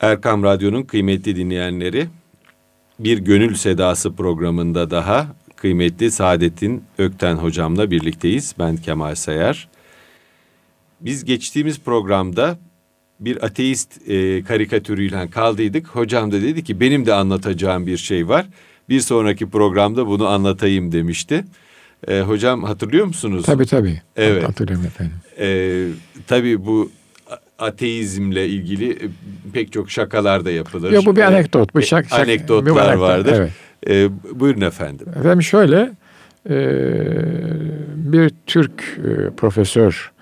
Erkam 0.00 0.42
Radyo'nun 0.42 0.82
kıymetli 0.82 1.36
dinleyenleri 1.36 2.08
bir 2.98 3.18
Gönül 3.18 3.54
Sedası 3.54 4.12
programında 4.12 4.90
daha 4.90 5.26
kıymetli 5.56 6.10
Saadettin 6.10 6.84
Ökten 6.98 7.34
hocamla 7.34 7.90
birlikteyiz. 7.90 8.54
Ben 8.58 8.76
Kemal 8.76 9.14
Sayar. 9.14 9.68
Biz 11.00 11.24
geçtiğimiz 11.24 11.80
programda 11.80 12.58
bir 13.20 13.44
ateist 13.44 14.08
e, 14.08 14.44
karikatürüyle 14.44 15.30
kaldıydık. 15.30 15.86
Hocam 15.86 16.32
da 16.32 16.42
dedi 16.42 16.64
ki 16.64 16.80
benim 16.80 17.06
de 17.06 17.14
anlatacağım 17.14 17.86
bir 17.86 17.96
şey 17.96 18.28
var. 18.28 18.46
Bir 18.88 19.00
sonraki 19.00 19.50
programda 19.50 20.06
bunu 20.06 20.26
anlatayım 20.26 20.92
demişti. 20.92 21.44
E, 22.08 22.20
hocam 22.20 22.64
hatırlıyor 22.64 23.06
musunuz? 23.06 23.46
Tabii 23.46 23.66
tabii. 23.66 24.02
Evet. 24.16 24.48
Hatırlıyorum 24.48 24.86
efendim. 24.86 25.16
E, 25.38 25.88
tabii 26.26 26.66
bu 26.66 26.90
ateizmle 27.58 28.48
ilgili 28.48 28.92
e, 28.92 29.08
pek 29.52 29.72
çok 29.72 29.90
şakalar 29.90 30.44
da 30.44 30.50
yapılır. 30.50 30.92
Yok 30.92 31.06
bu 31.06 31.16
bir 31.16 31.20
E, 31.20 31.24
anekdot. 31.26 31.74
Bu 31.74 31.82
şak, 31.82 32.08
şak, 32.08 32.20
Anekdotlar 32.20 32.74
bir 32.74 32.80
anekdot, 32.80 33.00
vardır. 33.00 33.32
Evet. 33.32 33.52
E, 33.88 34.10
buyurun 34.40 34.60
efendim. 34.60 35.06
Efendim 35.18 35.42
şöyle 35.42 35.90
e, 36.50 36.56
bir 37.94 38.32
Türk 38.46 38.98
e, 38.98 39.30
profesör, 39.36 40.12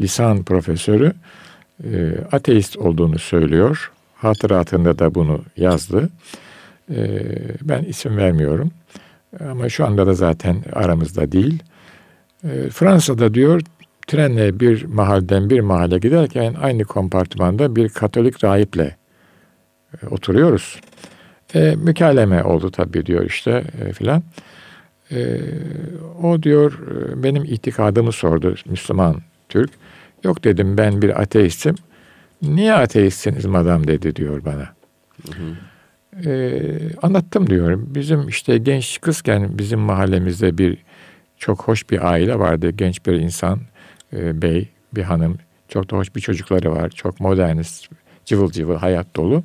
lisan 0.00 0.42
profesörü 0.44 1.12
e, 1.84 2.14
ateist 2.32 2.76
olduğunu 2.76 3.18
söylüyor. 3.18 3.90
Hatıratında 4.16 4.98
da 4.98 5.14
bunu 5.14 5.40
yazdı. 5.56 6.08
E, 6.90 7.20
ben 7.62 7.82
isim 7.82 8.16
vermiyorum. 8.16 8.70
Ama 9.50 9.68
şu 9.68 9.86
anda 9.86 10.06
da 10.06 10.14
zaten 10.14 10.56
aramızda 10.72 11.32
değil. 11.32 11.62
E, 12.44 12.70
Fransa'da 12.70 13.34
diyor 13.34 13.60
trenle 14.06 14.60
bir 14.60 14.84
mahalden 14.84 15.50
bir 15.50 15.60
mahalle 15.60 15.98
giderken 15.98 16.54
aynı 16.54 16.84
kompartmanda 16.84 17.76
bir 17.76 17.88
Katolik 17.88 18.44
rahiple 18.44 18.96
e, 20.02 20.06
oturuyoruz. 20.06 20.80
E, 21.54 21.74
mükaleme 21.76 22.44
oldu 22.44 22.70
tabii 22.70 23.06
diyor 23.06 23.24
işte 23.24 23.64
e, 23.84 23.92
filan. 23.92 24.22
E, 25.10 25.40
o 26.22 26.42
diyor 26.42 26.72
e, 26.72 27.22
benim 27.22 27.44
itikadımı 27.44 28.12
sordu 28.12 28.54
Müslüman 28.66 29.16
Türk. 29.48 29.70
Yok 30.24 30.44
dedim 30.44 30.78
ben 30.78 31.02
bir 31.02 31.20
ateistim. 31.22 31.74
Niye 32.42 32.74
ateistsiniz 32.74 33.44
madam 33.44 33.86
dedi 33.86 34.16
diyor 34.16 34.44
bana. 34.44 34.68
E, 36.24 36.62
anlattım 37.02 37.50
diyor. 37.50 37.78
Bizim 37.86 38.28
işte 38.28 38.58
genç 38.58 39.00
kızken 39.00 39.58
bizim 39.58 39.78
mahallemizde 39.78 40.58
bir 40.58 40.78
çok 41.38 41.62
hoş 41.62 41.90
bir 41.90 42.10
aile 42.10 42.38
vardı. 42.38 42.70
Genç 42.70 43.06
bir 43.06 43.12
insan, 43.12 43.60
e, 44.16 44.42
bey, 44.42 44.68
bir 44.94 45.02
hanım. 45.02 45.38
Çok 45.68 45.90
da 45.90 45.96
hoş 45.96 46.16
bir 46.16 46.20
çocukları 46.20 46.72
var. 46.72 46.90
Çok 46.90 47.20
modernist, 47.20 47.88
cıvıl 48.24 48.50
cıvıl, 48.50 48.76
hayat 48.76 49.16
dolu. 49.16 49.42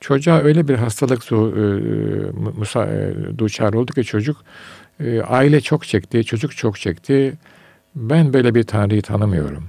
Çocuğa 0.00 0.40
öyle 0.40 0.68
bir 0.68 0.74
hastalık 0.74 1.24
su, 1.24 1.54
e, 1.56 1.62
musa, 2.58 2.86
e, 2.86 3.14
duçar 3.38 3.72
oldu 3.72 3.92
ki 3.92 4.04
çocuk 4.04 4.36
e, 5.00 5.20
aile 5.20 5.60
çok 5.60 5.86
çekti, 5.86 6.24
çocuk 6.24 6.56
çok 6.56 6.78
çekti. 6.78 7.34
Ben 7.94 8.32
böyle 8.32 8.54
bir 8.54 8.62
tanrıyı 8.62 9.02
tanımıyorum 9.02 9.64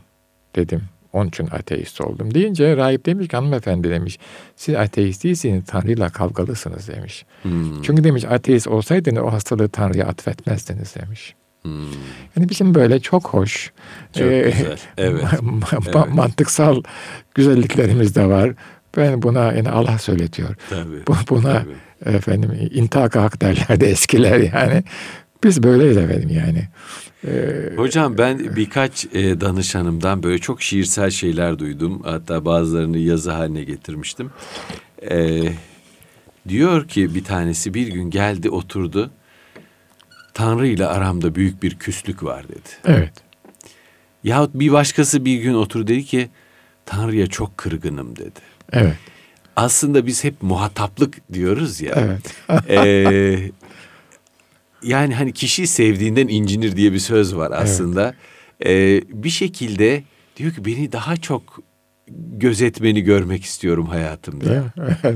dedim. 0.56 0.82
Onun 1.14 1.28
için 1.28 1.48
ateist 1.52 2.02
oldum. 2.02 2.34
Deyince 2.34 2.78
rahip 2.78 3.06
demiş 3.06 3.28
ki 3.28 3.36
hanımefendi 3.36 3.90
demiş. 3.90 4.20
Siz 4.56 4.76
ateist 4.76 5.24
değilsiniz, 5.24 5.66
Tanrı'yla 5.66 6.10
kavgalısınız 6.10 6.88
demiş. 6.88 7.26
Hmm. 7.42 7.82
Çünkü 7.82 8.04
demiş 8.04 8.26
ateist 8.26 8.68
olsaydınız 8.68 9.24
o 9.24 9.32
hastalığı 9.32 9.70
Tanrı'ya 9.70 10.06
atfetmezdiniz 10.06 10.96
demiş. 10.96 11.36
Hmm. 11.64 11.86
Yani 12.36 12.50
bizim 12.50 12.76
böyle 12.76 13.00
çok 13.00 13.28
hoş, 13.28 13.72
Çok 14.14 14.28
e, 14.28 14.42
güzel. 14.42 14.78
Evet. 14.98 15.24
Evet. 15.74 15.96
mantıksal 16.14 16.84
güzelliklerimiz 17.36 18.16
de 18.16 18.26
var. 18.26 18.52
Ben 18.98 19.22
buna 19.22 19.54
yani 19.54 19.70
Allah 19.70 19.98
söyletiyor. 19.98 20.56
Tabii. 20.70 21.08
Bu, 21.08 21.16
buna 21.30 21.64
Tabii. 21.64 22.16
efendim 22.16 22.70
intihak 22.74 23.16
hak 23.16 23.42
derlerdi 23.42 23.86
eskiler 23.86 24.40
yani. 24.40 24.84
Biz 25.44 25.64
böyleyiz 25.64 25.98
efendim 25.98 26.30
yani. 26.30 26.68
Ee, 27.28 27.76
Hocam 27.76 28.18
ben 28.18 28.56
birkaç 28.56 29.06
e, 29.06 29.42
danışanımdan 29.42 30.24
böyle 30.24 30.40
çok 30.40 30.62
şiirsel 30.62 31.10
şeyler 31.10 31.60
duydum. 31.60 32.02
Hatta 32.06 32.46
bazılarını 32.46 32.98
yazı 32.98 33.32
haline 33.32 33.64
getirmiştim. 33.64 34.32
E, 35.12 35.44
diyor 36.48 36.88
ki 36.88 37.16
bir 37.16 37.24
tanesi 37.24 37.74
bir 37.74 37.88
gün 37.88 38.10
geldi 38.10 38.50
oturdu. 38.50 39.12
Tanrı 40.34 40.68
ile 40.68 40.86
aramda 40.88 41.36
büyük 41.36 41.64
bir 41.64 41.76
küslük 41.76 42.24
var 42.24 42.48
dedi. 42.50 42.70
evet. 42.86 43.14
Yahut 44.24 44.54
bir 44.54 44.72
başkası 44.72 45.26
bir 45.26 45.38
gün 45.38 45.54
otur 45.54 45.88
dedi 45.88 46.06
ki 46.06 46.30
Tanrı'ya 46.86 47.28
çok 47.28 47.58
kırgınım 47.58 48.16
dedi. 48.16 48.40
Evet. 48.72 48.96
Aslında 49.56 50.06
biz 50.06 50.24
hep 50.24 50.42
muhataplık 50.42 51.34
diyoruz 51.34 51.82
ya. 51.82 51.94
Evet. 51.98 52.36
Ee, 52.70 53.50
yani 54.84 55.16
hani 55.16 55.34
kişi 55.34 55.68
sevdiğinden 55.68 56.28
incinir 56.28 56.76
diye 56.76 56.94
bir 56.94 57.00
söz 57.00 57.36
var 57.36 57.52
aslında. 57.56 58.14
Ee, 58.66 59.02
bir 59.10 59.30
şekilde 59.30 60.04
diyor 60.38 60.52
ki 60.54 60.66
beni 60.66 60.92
daha 60.92 61.18
çok 61.18 61.60
gözetmeni 62.38 63.02
görmek 63.02 63.44
istiyorum 63.44 63.86
hayatımda. 63.88 64.74
Evet. 65.04 65.16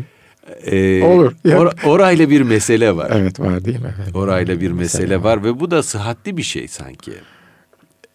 Ee, 0.66 1.04
Olur, 1.04 1.32
yap. 1.46 1.62
or- 1.62 1.88
orayla 1.90 2.30
bir 2.30 2.42
mesele 2.42 2.96
var. 2.96 3.12
Evet 3.16 3.40
var 3.40 3.66
değil 3.66 3.80
mi 3.80 3.88
efendim? 3.88 4.16
Orayla 4.16 4.62
bir 4.62 4.72
mesele 4.72 5.02
Mesela 5.04 5.24
var 5.24 5.44
ve 5.44 5.60
bu 5.60 5.72
da 5.72 5.84
sıhhatli 5.84 6.38
bir 6.38 6.44
şey 6.44 6.68
sanki. 6.68 7.12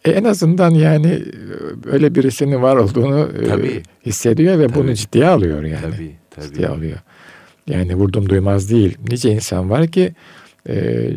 E, 0.05 0.11
en 0.11 0.23
azından 0.23 0.69
yani 0.71 1.07
e, 1.07 1.23
öyle 1.91 2.15
birisinin 2.15 2.61
var 2.61 2.75
olduğunu 2.75 3.29
e, 3.41 3.47
Tabii. 3.47 3.83
hissediyor 4.05 4.59
ve 4.59 4.73
bunu 4.75 4.83
Tabii. 4.85 4.95
ciddiye 4.95 5.27
alıyor 5.27 5.63
yani. 5.63 5.81
Tabii, 5.81 6.15
tabii. 6.31 6.45
Ciddiye 6.47 6.67
alıyor. 6.67 6.97
Yani 7.67 7.95
vurdum 7.95 8.29
duymaz 8.29 8.71
değil. 8.71 8.97
Nice 9.09 9.31
insan 9.31 9.69
var 9.69 9.87
ki 9.87 10.13
e, 10.69 11.07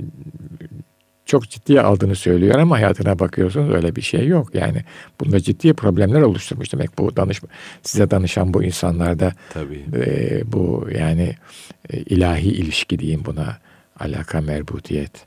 çok 1.26 1.50
ciddiye 1.50 1.80
aldığını 1.80 2.16
söylüyor 2.16 2.58
ama 2.58 2.76
hayatına 2.76 3.18
bakıyorsunuz 3.18 3.74
öyle 3.74 3.96
bir 3.96 4.02
şey 4.02 4.26
yok. 4.26 4.54
Yani 4.54 4.84
bunda 5.20 5.40
ciddi 5.40 5.74
problemler 5.74 6.20
oluşturmuş 6.20 6.72
demek 6.72 6.98
bu 6.98 7.16
danışma 7.16 7.48
size 7.82 8.10
danışan 8.10 8.54
bu 8.54 8.64
insanlarda 8.64 9.32
Tabii. 9.50 9.84
e, 9.96 10.42
bu 10.52 10.88
yani 10.98 11.36
e, 11.90 11.98
ilahi 11.98 12.48
ilişki 12.48 12.98
diyeyim 12.98 13.24
buna 13.24 13.58
alaka 14.00 14.40
merbutiyet. 14.40 15.26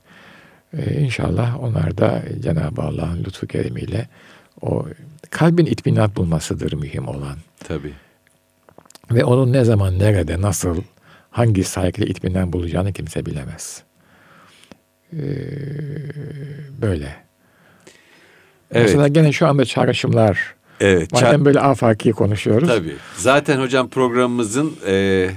E, 0.78 1.00
inşallah 1.00 1.62
onlar 1.62 1.98
da 1.98 2.22
Cenab-ı 2.40 2.82
Allah'ın 2.82 3.24
lütfu 3.24 3.46
keremiyle 3.46 4.08
o 4.60 4.86
kalbin 5.30 5.66
itminat 5.66 6.16
bulmasıdır 6.16 6.72
mühim 6.72 7.08
olan. 7.08 7.36
Tabii. 7.64 7.92
Ve 9.10 9.24
onun 9.24 9.52
ne 9.52 9.64
zaman, 9.64 9.98
nerede, 9.98 10.40
nasıl, 10.40 10.82
hangi 11.30 11.64
saygıyla 11.64 12.10
itminan 12.10 12.52
bulacağını 12.52 12.92
kimse 12.92 13.26
bilemez. 13.26 13.82
Ee, 15.12 15.18
böyle. 16.82 17.16
Evet. 18.72 18.86
Mesela 18.86 19.08
gene 19.08 19.32
şu 19.32 19.46
anda 19.46 19.64
çağrışımlar. 19.64 20.54
Evet. 20.80 21.12
Madem 21.12 21.44
böyle 21.44 21.60
afaki 21.60 22.12
konuşuyoruz. 22.12 22.68
Tabii. 22.68 22.94
Zaten 23.16 23.60
hocam 23.60 23.88
programımızın 23.88 24.72
e, 24.86 25.28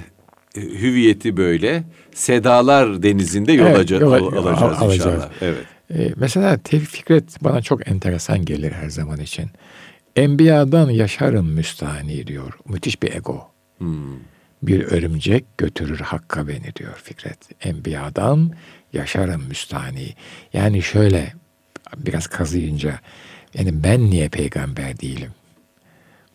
hüviyeti 0.56 1.36
böyle. 1.36 1.82
Sedalar 2.14 3.02
denizinde 3.02 3.52
yol, 3.52 3.66
Evet, 3.66 3.78
aca- 3.78 3.98
yola- 4.00 4.16
al- 4.16 4.26
alacağız, 4.46 4.82
al- 4.82 4.94
inşallah. 4.94 5.12
alacağız. 5.12 5.32
Evet. 5.40 5.64
Ee, 5.94 6.12
mesela 6.16 6.58
Tevfik 6.58 6.90
Fikret 6.90 7.44
bana 7.44 7.62
çok 7.62 7.88
enteresan 7.88 8.44
gelir 8.44 8.72
her 8.72 8.88
zaman 8.88 9.20
için. 9.20 9.50
Enbiyadan 10.16 10.90
yaşarım 10.90 11.46
müstahni 11.52 12.26
diyor. 12.26 12.52
Müthiş 12.68 13.02
bir 13.02 13.14
ego. 13.14 13.48
Hmm. 13.78 14.04
Bir 14.62 14.82
örümcek 14.84 15.58
götürür 15.58 15.98
hakka 16.00 16.48
beni 16.48 16.74
diyor 16.76 16.92
Fikret. 17.02 17.38
Enbiyadan 17.66 18.50
yaşarım 18.94 19.44
müstahni. 19.48 20.14
Yani 20.52 20.82
şöyle 20.82 21.32
biraz 21.96 22.26
kazıyınca 22.26 23.00
yani 23.54 23.84
ben 23.84 24.10
niye 24.10 24.28
peygamber 24.28 25.00
değilim? 25.00 25.30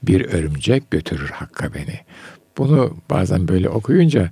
Bir 0.03 0.25
örümcek 0.25 0.92
götürür 0.92 1.30
hakka 1.30 1.74
beni. 1.74 2.00
Bunu 2.58 2.97
bazen 3.09 3.47
böyle 3.47 3.70
okuyunca 3.70 4.32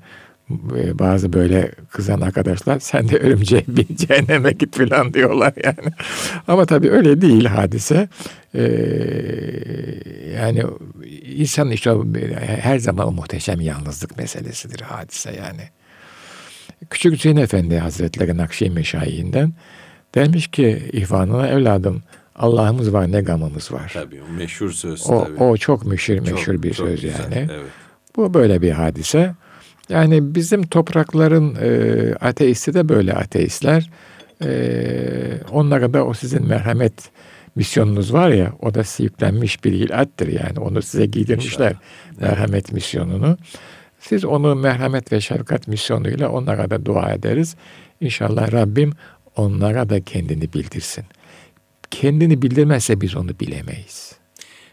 e, 0.77 0.99
bazı 0.99 1.33
böyle 1.33 1.71
kızan 1.91 2.21
arkadaşlar 2.21 2.79
sen 2.79 3.09
de 3.09 3.17
örümceğe 3.17 3.63
bin 3.67 3.87
cehenneme 3.95 4.51
git 4.51 4.77
falan 4.77 5.13
diyorlar 5.13 5.53
yani. 5.63 5.93
Ama 6.47 6.65
tabii 6.65 6.91
öyle 6.91 7.21
değil 7.21 7.45
hadise. 7.45 8.09
Ee, 8.55 8.61
yani 10.35 10.63
insan 11.25 11.71
işte 11.71 11.91
her 12.61 12.79
zaman 12.79 13.07
o 13.07 13.11
muhteşem 13.11 13.61
yalnızlık 13.61 14.17
meselesidir 14.17 14.81
hadise 14.81 15.31
yani. 15.31 15.69
Küçük 16.89 17.13
Hüseyin 17.13 17.37
Efendi 17.37 17.77
Hazretleri 17.77 18.37
Nakşi 18.37 18.69
Meşayihinden 18.69 19.53
demiş 20.15 20.47
ki 20.47 20.89
ihvanına 20.93 21.47
evladım 21.47 22.03
Allah'ımız 22.35 22.93
var 22.93 23.11
ne 23.11 23.21
gamımız 23.21 23.71
var. 23.71 23.91
Tabii 23.93 24.21
o 24.29 24.33
meşhur 24.33 24.71
söz 24.71 25.09
O, 25.09 25.23
tabii. 25.23 25.43
o 25.43 25.57
çok 25.57 25.85
meşhur, 25.85 26.17
Çok- 26.17 26.31
meşhur 26.31 26.63
bir 26.63 26.73
çok 26.73 26.87
söz 26.87 27.01
güzel, 27.01 27.19
yani. 27.23 27.47
Evet. 27.51 27.65
Bu 28.15 28.33
böyle 28.33 28.61
bir 28.61 28.71
hadise. 28.71 29.35
Yani 29.89 30.35
bizim 30.35 30.67
toprakların 30.67 31.55
e, 31.61 32.13
ateisti 32.15 32.73
de 32.73 32.89
böyle 32.89 33.13
ateistler. 33.13 33.89
E, 34.43 34.49
onlara 35.51 35.93
da 35.93 36.05
o 36.05 36.13
sizin 36.13 36.47
merhamet 36.47 36.93
misyonunuz 37.55 38.13
var 38.13 38.29
ya 38.29 38.53
o 38.61 38.73
da 38.73 38.83
yüklenmiş 38.99 39.63
bir 39.63 39.71
ilattır 39.71 40.27
yani. 40.27 40.59
Onu 40.59 40.81
size 40.81 41.05
giydirmişler 41.05 41.69
İnşallah. 41.71 42.29
merhamet 42.29 42.53
evet. 42.53 42.71
misyonunu. 42.71 43.37
Siz 43.99 44.25
onu 44.25 44.55
merhamet 44.55 45.11
ve 45.11 45.21
şefkat 45.21 45.67
misyonuyla 45.67 46.29
onlara 46.29 46.69
da 46.69 46.85
dua 46.85 47.11
ederiz. 47.11 47.55
İnşallah 48.01 48.51
Rabbim 48.51 48.93
onlara 49.35 49.89
da 49.89 50.01
kendini 50.01 50.53
bildirsin. 50.53 51.05
Kendini 51.91 52.41
bildirmezse 52.41 53.01
biz 53.01 53.15
onu 53.15 53.39
bilemeyiz. 53.39 54.15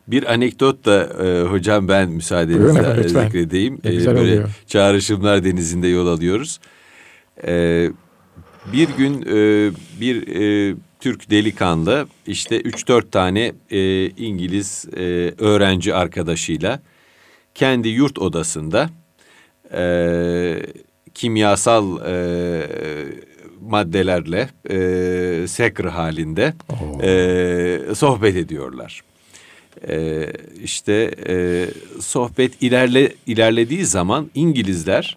Bir 0.08 0.32
anekdot 0.32 0.84
da 0.84 1.24
e, 1.24 1.42
hocam 1.42 1.88
ben 1.88 2.10
müsaadenizle 2.10 3.08
zikredeyim. 3.08 3.78
E, 3.84 4.06
böyle 4.06 4.20
oluyor. 4.20 4.48
çağrışımlar 4.66 5.44
denizinde 5.44 5.88
yol 5.88 6.06
alıyoruz. 6.06 6.60
E, 7.46 7.88
bir 8.72 8.88
gün 8.88 9.22
e, 9.22 9.70
bir 10.00 10.28
e, 10.28 10.76
Türk 11.00 11.30
delikanlı 11.30 12.06
işte 12.26 12.60
3-4 12.60 13.10
tane 13.10 13.52
e, 13.70 14.06
İngiliz 14.10 14.86
e, 14.96 15.00
öğrenci 15.38 15.94
arkadaşıyla 15.94 16.82
kendi 17.54 17.88
yurt 17.88 18.18
odasında 18.18 18.90
e, 19.72 20.62
kimyasal 21.14 22.06
e, 22.06 22.14
maddelerle 23.60 24.48
e, 24.70 25.48
sekr 25.48 25.84
halinde 25.84 26.54
e, 27.02 27.94
sohbet 27.94 28.36
ediyorlar. 28.36 29.00
E, 29.88 30.26
işte 30.62 31.14
e, 31.28 31.66
sohbet 32.00 32.62
ilerle 32.62 33.12
ilerlediği 33.26 33.84
zaman 33.84 34.30
İngilizler 34.34 35.16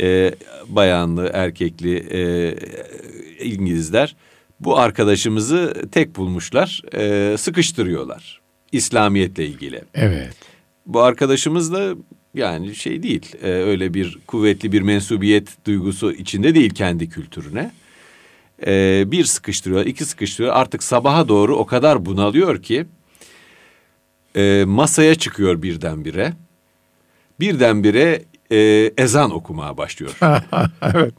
e, 0.00 0.34
bayanlı 0.68 1.30
erkekli 1.32 1.96
e, 1.96 2.54
İngilizler 3.44 4.16
bu 4.60 4.78
arkadaşımızı 4.78 5.74
tek 5.92 6.16
bulmuşlar 6.16 6.82
e, 6.94 7.36
sıkıştırıyorlar 7.36 8.40
İslamiyetle 8.72 9.46
ilgili. 9.46 9.82
Evet. 9.94 10.34
Bu 10.86 11.02
arkadaşımız 11.02 11.72
da 11.72 11.94
yani 12.36 12.74
şey 12.74 13.02
değil 13.02 13.32
e, 13.42 13.48
öyle 13.48 13.94
bir 13.94 14.18
kuvvetli 14.26 14.72
bir 14.72 14.82
mensubiyet 14.82 15.66
duygusu 15.66 16.12
içinde 16.12 16.54
değil 16.54 16.70
kendi 16.70 17.08
kültürüne. 17.08 17.70
E, 18.66 19.04
bir 19.06 19.24
sıkıştırıyor, 19.24 19.86
iki 19.86 20.04
sıkıştırıyor. 20.04 20.54
Artık 20.54 20.82
sabaha 20.82 21.28
doğru 21.28 21.56
o 21.56 21.66
kadar 21.66 22.06
bunalıyor 22.06 22.62
ki 22.62 22.86
e, 24.36 24.64
masaya 24.66 25.14
çıkıyor 25.14 25.62
birdenbire. 25.62 26.32
Birdenbire 27.40 28.24
e, 28.52 28.56
ezan 28.98 29.30
okumaya 29.30 29.76
başlıyor. 29.76 30.18
evet. 30.94 31.14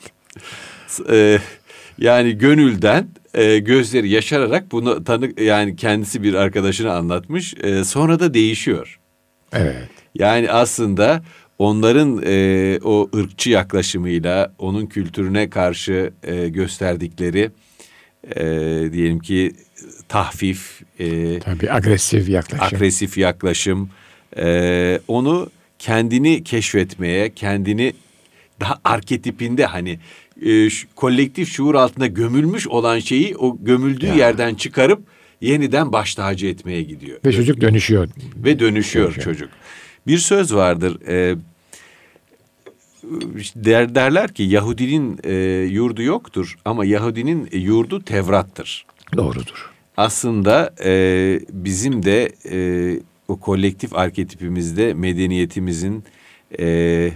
E, 1.09 1.39
yani 1.97 2.37
gönülden 2.37 3.07
e, 3.33 3.59
gözleri 3.59 4.09
yaşararak 4.09 4.71
bunu 4.71 5.03
tanı 5.03 5.41
yani 5.41 5.75
kendisi 5.75 6.23
bir 6.23 6.33
arkadaşına 6.33 6.93
anlatmış. 6.93 7.53
E, 7.63 7.83
sonra 7.83 8.19
da 8.19 8.33
değişiyor. 8.33 8.99
Evet. 9.53 9.89
Yani 10.15 10.51
aslında 10.51 11.23
onların 11.59 12.21
e, 12.25 12.79
o 12.83 13.09
ırkçı 13.15 13.49
yaklaşımıyla 13.49 14.53
onun 14.57 14.85
kültürüne 14.85 15.49
karşı 15.49 16.11
e, 16.23 16.49
gösterdikleri 16.49 17.51
e, 18.35 18.43
diyelim 18.93 19.19
ki 19.19 19.51
tahfif, 20.09 20.81
e, 20.99 21.39
tabii 21.39 21.71
agresif 21.71 22.29
yaklaşım, 22.29 22.65
agresif 22.65 23.17
yaklaşım, 23.17 23.89
e, 24.37 24.99
onu 25.07 25.49
kendini 25.79 26.43
keşfetmeye, 26.43 27.33
kendini 27.33 27.93
daha 28.59 28.79
arketipinde 28.83 29.65
hani 29.65 29.99
e, 30.41 30.69
şu, 30.69 30.87
kolektif 30.95 31.49
şuur 31.49 31.75
altında 31.75 32.07
gömülmüş 32.07 32.67
olan 32.67 32.99
şeyi 32.99 33.37
o 33.37 33.57
gömüldüğü 33.61 34.05
ya. 34.05 34.15
yerden 34.15 34.55
çıkarıp 34.55 35.03
yeniden 35.41 35.91
baş 35.91 36.15
tacı 36.15 36.47
etmeye 36.47 36.83
gidiyor. 36.83 37.19
Ve 37.25 37.31
çocuk 37.31 37.61
dönüşüyor. 37.61 38.09
Ve 38.35 38.59
dönüşüyor, 38.59 39.05
dönüşüyor. 39.05 39.25
çocuk. 39.25 39.49
Bir 40.07 40.17
söz 40.17 40.53
vardır. 40.53 41.07
E, 41.07 41.35
der, 43.55 43.95
derler 43.95 44.33
ki 44.33 44.43
Yahudinin 44.43 45.19
e, 45.23 45.33
yurdu 45.71 46.01
yoktur 46.01 46.55
ama 46.65 46.85
Yahudinin 46.85 47.49
yurdu 47.51 48.01
Tevrat'tır. 48.01 48.85
Doğrudur. 49.17 49.71
Aslında 49.97 50.73
e, 50.83 51.39
bizim 51.49 52.03
de 52.05 52.31
e, 52.51 52.99
o 53.27 53.39
kolektif 53.39 53.95
arketipimizde 53.95 54.93
medeniyetimizin 54.93 56.03
e, 56.59 57.11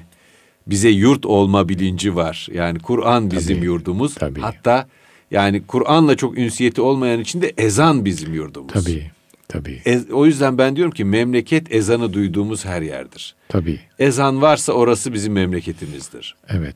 bize 0.68 0.90
yurt 0.90 1.26
olma 1.26 1.70
bilinci 1.70 2.16
var. 2.16 2.48
Yani 2.54 2.80
Kur'an 2.80 3.32
bizim 3.32 3.58
tabii, 3.58 3.66
yurdumuz. 3.66 4.16
Tabii. 4.16 4.40
Hatta 4.40 4.88
yani 5.32 5.64
Kur'an'la 5.68 6.16
çok 6.16 6.38
ünsiyeti 6.38 6.82
olmayan 6.82 7.20
için 7.20 7.42
de 7.42 7.54
ezan 7.58 8.06
bizim 8.06 8.34
yurdumuz. 8.34 8.74
Tabii. 8.74 9.12
Tabii. 9.48 9.82
Ez, 9.86 10.12
o 10.12 10.26
yüzden 10.26 10.58
ben 10.58 10.76
diyorum 10.76 10.94
ki 10.94 11.06
memleket 11.06 11.76
ezanı 11.76 12.14
duyduğumuz 12.14 12.66
her 12.66 12.82
yerdir. 12.82 13.36
Tabii. 13.50 13.80
Ezan 14.00 14.42
varsa 14.42 14.74
orası 14.74 15.14
bizim 15.14 15.34
memleketimizdir. 15.34 16.36
Evet. 16.50 16.76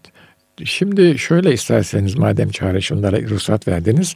Şimdi 0.64 1.18
şöyle 1.18 1.54
isterseniz 1.54 2.16
madem 2.16 2.50
çağrışımlara 2.50 3.22
ruhsat 3.22 3.68
verdiniz. 3.68 4.16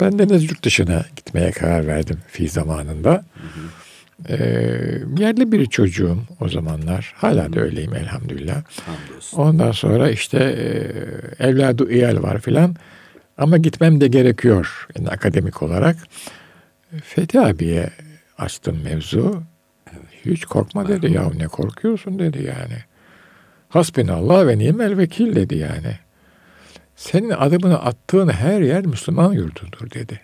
Ben 0.00 0.18
de 0.18 0.34
yurt 0.34 0.64
dışına 0.64 1.04
gitmeye 1.16 1.50
karar 1.50 1.86
verdim 1.86 2.18
fi 2.28 2.48
zamanında. 2.48 3.10
Hı 3.10 3.40
hı. 3.40 3.68
Ee, 4.28 4.36
yerli 5.18 5.52
bir 5.52 5.66
çocuğum 5.66 6.18
o 6.40 6.48
zamanlar. 6.48 7.14
Hala 7.16 7.52
da 7.52 7.60
öyleyim 7.60 7.94
elhamdülillah. 7.94 8.62
Hamdolsun. 8.86 9.38
Ondan 9.38 9.72
sonra 9.72 10.10
işte 10.10 10.38
e, 10.38 11.46
evladı 11.48 11.92
iyal 11.92 12.22
var 12.22 12.40
filan. 12.40 12.76
Ama 13.38 13.56
gitmem 13.56 14.00
de 14.00 14.08
gerekiyor 14.08 14.88
yani 14.96 15.08
akademik 15.08 15.62
olarak. 15.62 15.96
Fethi 17.02 17.40
abiye 17.40 17.90
açtım 18.38 18.82
mevzu. 18.84 19.42
Hiç 20.24 20.44
korkma 20.44 20.88
dedi 20.88 21.12
ya 21.12 21.30
ne 21.36 21.46
korkuyorsun 21.46 22.18
dedi 22.18 22.42
yani. 22.42 22.78
Hasbinallah 23.68 24.46
ve 24.46 24.58
nimel 24.58 24.98
vekil 24.98 25.34
dedi 25.34 25.56
yani. 25.56 25.98
Senin 26.96 27.30
adımını 27.30 27.82
attığın 27.82 28.28
her 28.28 28.60
yer 28.60 28.86
Müslüman 28.86 29.32
yurdudur 29.32 29.90
dedi. 29.90 30.20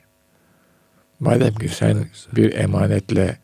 Madem 1.21 1.55
ki 1.55 1.69
sen 1.69 2.07
bir 2.37 2.55
emanetle 2.55 3.37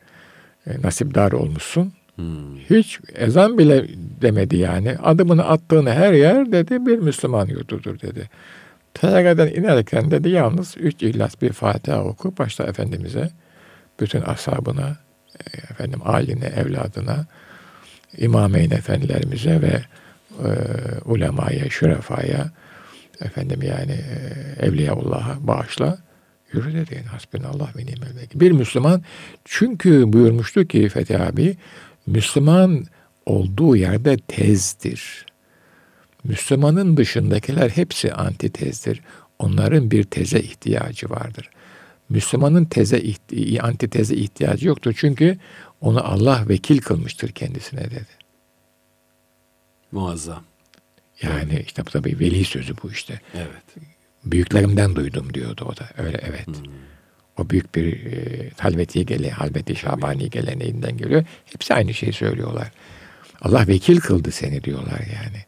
e, 0.67 0.81
nasipdar 0.81 1.31
olmuşsun. 1.31 1.93
Hmm. 2.15 2.57
Hiç 2.69 2.99
ezan 3.15 3.57
bile 3.57 3.85
demedi 4.21 4.57
yani. 4.57 4.97
Adımını 5.03 5.45
attığın 5.45 5.85
her 5.85 6.13
yer 6.13 6.51
dedi 6.51 6.85
bir 6.85 6.97
Müslüman 6.97 7.47
yurdudur 7.47 7.99
dedi. 7.99 8.29
Teyagadan 9.01 9.47
inerken 9.47 10.11
dedi 10.11 10.29
yalnız 10.29 10.75
üç 10.77 11.03
ihlas 11.03 11.41
bir 11.41 11.53
Fatiha 11.53 12.03
oku 12.03 12.33
başta 12.37 12.63
Efendimiz'e, 12.63 13.29
bütün 13.99 14.21
ashabına, 14.21 14.97
e, 15.39 15.57
efendim 15.71 15.99
aline, 16.05 16.45
evladına, 16.45 17.25
imameyn 18.17 18.71
efendilerimize 18.71 19.61
ve 19.61 19.81
e, 20.43 20.49
ulemaya, 21.05 21.69
şürefaya, 21.69 22.51
efendim 23.21 23.61
yani 23.61 23.91
e, 23.91 24.65
Evliyaullah'a 24.65 25.47
bağışla. 25.47 25.97
Yürü 26.53 26.73
dedi 26.73 27.03
hasbinallah 27.03 27.77
ve 27.77 27.81
nimel. 27.81 28.09
Bir 28.35 28.51
Müslüman 28.51 29.03
çünkü 29.45 30.13
buyurmuştu 30.13 30.65
ki 30.65 30.89
Fethi 30.89 31.19
abi 31.19 31.57
Müslüman 32.07 32.85
olduğu 33.25 33.75
yerde 33.75 34.17
tezdir. 34.17 35.25
Müslümanın 36.27 36.97
dışındakiler 36.97 37.69
hepsi 37.69 38.13
antitezdir. 38.13 39.01
Onların 39.39 39.91
bir 39.91 40.03
teze 40.03 40.39
ihtiyacı 40.39 41.09
vardır. 41.09 41.49
Müslümanın 42.09 42.65
teze 42.65 43.01
antiteze 43.61 44.15
ihtiyacı 44.15 44.67
yoktur. 44.67 44.93
Çünkü 44.97 45.37
onu 45.81 46.07
Allah 46.07 46.43
vekil 46.49 46.77
kılmıştır 46.77 47.31
kendisine 47.31 47.85
dedi. 47.85 48.17
Muazzam. 49.91 50.43
Yani 51.21 51.63
işte 51.65 51.85
bu 51.85 51.89
tabii 51.89 52.19
veli 52.19 52.45
sözü 52.45 52.73
bu 52.83 52.91
işte. 52.91 53.21
Evet. 53.35 53.87
Büyüklerimden 54.25 54.95
duydum 54.95 55.33
diyordu 55.33 55.65
o 55.69 55.77
da. 55.77 55.89
Öyle 55.97 56.21
evet. 56.29 56.47
Hmm. 56.47 56.71
O 57.37 57.49
büyük 57.49 57.75
bir 57.75 58.05
e, 58.05 58.49
halveti 58.57 59.05
gele, 59.05 59.29
halveti 59.29 59.75
şabani 59.75 60.29
geleneğinden 60.29 60.97
geliyor. 60.97 61.25
Hepsi 61.45 61.73
aynı 61.73 61.93
şeyi 61.93 62.13
söylüyorlar. 62.13 62.71
Allah 63.41 63.67
vekil 63.67 63.99
kıldı 63.99 64.31
seni 64.31 64.63
diyorlar 64.63 64.99
yani. 64.99 65.45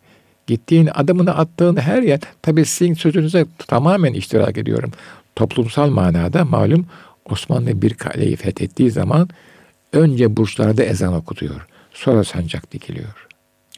Gittiğin 0.49 0.89
adımını 0.93 1.35
attığın 1.35 1.75
her 1.75 2.01
yer 2.01 2.19
tabii 2.41 2.65
sizin 2.65 2.93
sözünüze 2.93 3.45
tamamen 3.67 4.13
iştirak 4.13 4.57
ediyorum. 4.57 4.91
Toplumsal 5.35 5.89
manada 5.89 6.45
malum 6.45 6.85
Osmanlı 7.25 7.81
bir 7.81 7.93
kaleyi 7.93 8.35
fethettiği 8.35 8.91
zaman 8.91 9.29
önce 9.93 10.37
burçlarda 10.37 10.83
ezan 10.83 11.13
okutuyor. 11.13 11.67
Sonra 11.93 12.23
sancak 12.23 12.71
dikiliyor. 12.71 13.27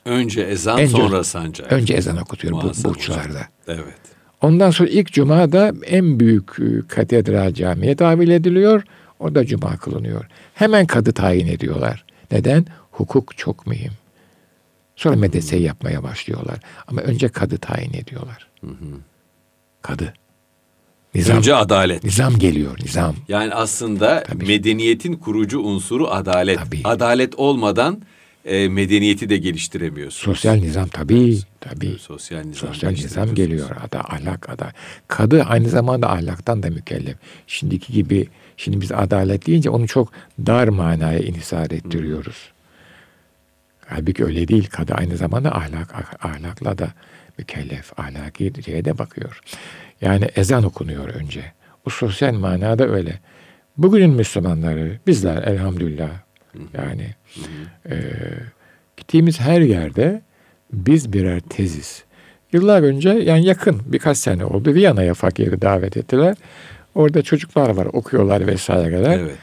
Önce 0.05 0.41
ezan 0.41 0.79
önce, 0.79 0.91
sonra 0.91 1.23
sancak. 1.23 1.71
Önce 1.71 1.93
ezan 1.93 2.17
okutuyor 2.17 2.53
bu 2.53 2.89
burçlarda. 2.89 3.41
Evet. 3.67 4.01
Ondan 4.41 4.71
sonra 4.71 4.89
ilk 4.89 5.11
cuma 5.13 5.51
da 5.51 5.71
en 5.85 6.19
büyük 6.19 6.59
e, 6.59 6.87
katedral 6.87 7.53
camiye 7.53 7.97
dahil 7.97 8.29
ediliyor. 8.29 8.83
O 9.19 9.35
da 9.35 9.45
cuma 9.45 9.77
kılınıyor. 9.77 10.25
Hemen 10.53 10.85
kadı 10.85 11.11
tayin 11.11 11.47
ediyorlar. 11.47 12.05
Neden? 12.31 12.65
Hukuk 12.91 13.37
çok 13.37 13.67
mühim. 13.67 13.91
Sonra 15.01 15.15
medrese 15.15 15.55
yapmaya 15.57 16.03
başlıyorlar. 16.03 16.59
Ama 16.87 17.01
önce 17.01 17.29
kadı 17.29 17.57
tayin 17.57 17.93
ediyorlar. 17.93 18.47
Hı 18.61 18.67
hı. 18.67 18.99
Kadı. 19.81 20.13
Nizam, 21.15 21.37
Önce 21.37 21.55
adalet. 21.55 22.03
Nizam 22.03 22.39
geliyor, 22.39 22.77
nizam. 22.83 23.15
Yani 23.27 23.53
aslında 23.53 24.23
Tabii. 24.23 24.45
medeniyetin 24.45 25.13
kurucu 25.13 25.59
unsuru 25.59 26.07
adalet. 26.07 26.59
Tabii. 26.59 26.81
Adalet 26.83 27.35
olmadan 27.35 28.01
e, 28.45 28.67
medeniyeti 28.67 29.29
de 29.29 29.37
geliştiremiyorsun. 29.37 30.25
Sosyal 30.25 30.53
nizam 30.55 30.87
tabii, 30.87 31.39
tabii. 31.59 31.97
Sosyal 31.99 32.39
nizam. 32.39 32.69
Sosyal 32.69 32.91
nizam 32.91 33.35
geliyor. 33.35 33.69
Ada, 33.83 33.99
ahlak, 33.99 34.49
ada. 34.49 34.71
Kadı 35.07 35.43
aynı 35.43 35.69
zamanda 35.69 36.11
ahlaktan 36.11 36.63
da 36.63 36.69
mükellef. 36.69 37.15
Şimdiki 37.47 37.93
gibi, 37.93 38.27
şimdi 38.57 38.81
biz 38.81 38.91
adalet 38.91 39.47
deyince 39.47 39.69
onu 39.69 39.87
çok 39.87 40.11
dar 40.47 40.67
manaya 40.67 41.19
inhisar 41.19 41.71
ettiriyoruz. 41.71 42.51
Halbuki 43.93 44.25
öyle 44.25 44.47
değil. 44.47 44.69
Kadı 44.69 44.93
aynı 44.93 45.17
zamanda 45.17 45.55
ahlak, 45.55 45.93
ah- 45.93 46.25
ahlakla 46.29 46.77
da 46.77 46.87
mükellef. 47.37 47.99
Ahlaki 47.99 48.53
şeye 48.65 48.85
de 48.85 48.97
bakıyor. 48.97 49.39
Yani 50.01 50.25
ezan 50.35 50.63
okunuyor 50.63 51.07
önce. 51.07 51.41
Bu 51.85 51.89
sosyal 51.89 52.33
manada 52.33 52.87
öyle. 52.87 53.19
Bugünün 53.77 54.09
Müslümanları, 54.09 54.99
bizler 55.07 55.43
elhamdülillah 55.43 56.09
yani 56.77 57.07
e, 57.89 57.95
gittiğimiz 58.97 59.39
her 59.39 59.61
yerde 59.61 60.21
biz 60.73 61.13
birer 61.13 61.39
teziz. 61.39 62.03
Yıllar 62.53 62.81
önce 62.83 63.09
yani 63.09 63.45
yakın 63.45 63.81
birkaç 63.85 64.17
sene 64.17 64.45
oldu 64.45 64.73
Viyana'ya 64.73 65.13
fakiri 65.13 65.61
davet 65.61 65.97
ettiler. 65.97 66.37
Orada 66.95 67.21
çocuklar 67.21 67.69
var 67.69 67.85
okuyorlar 67.85 68.47
vesaireler. 68.47 69.19
Evet. 69.19 69.37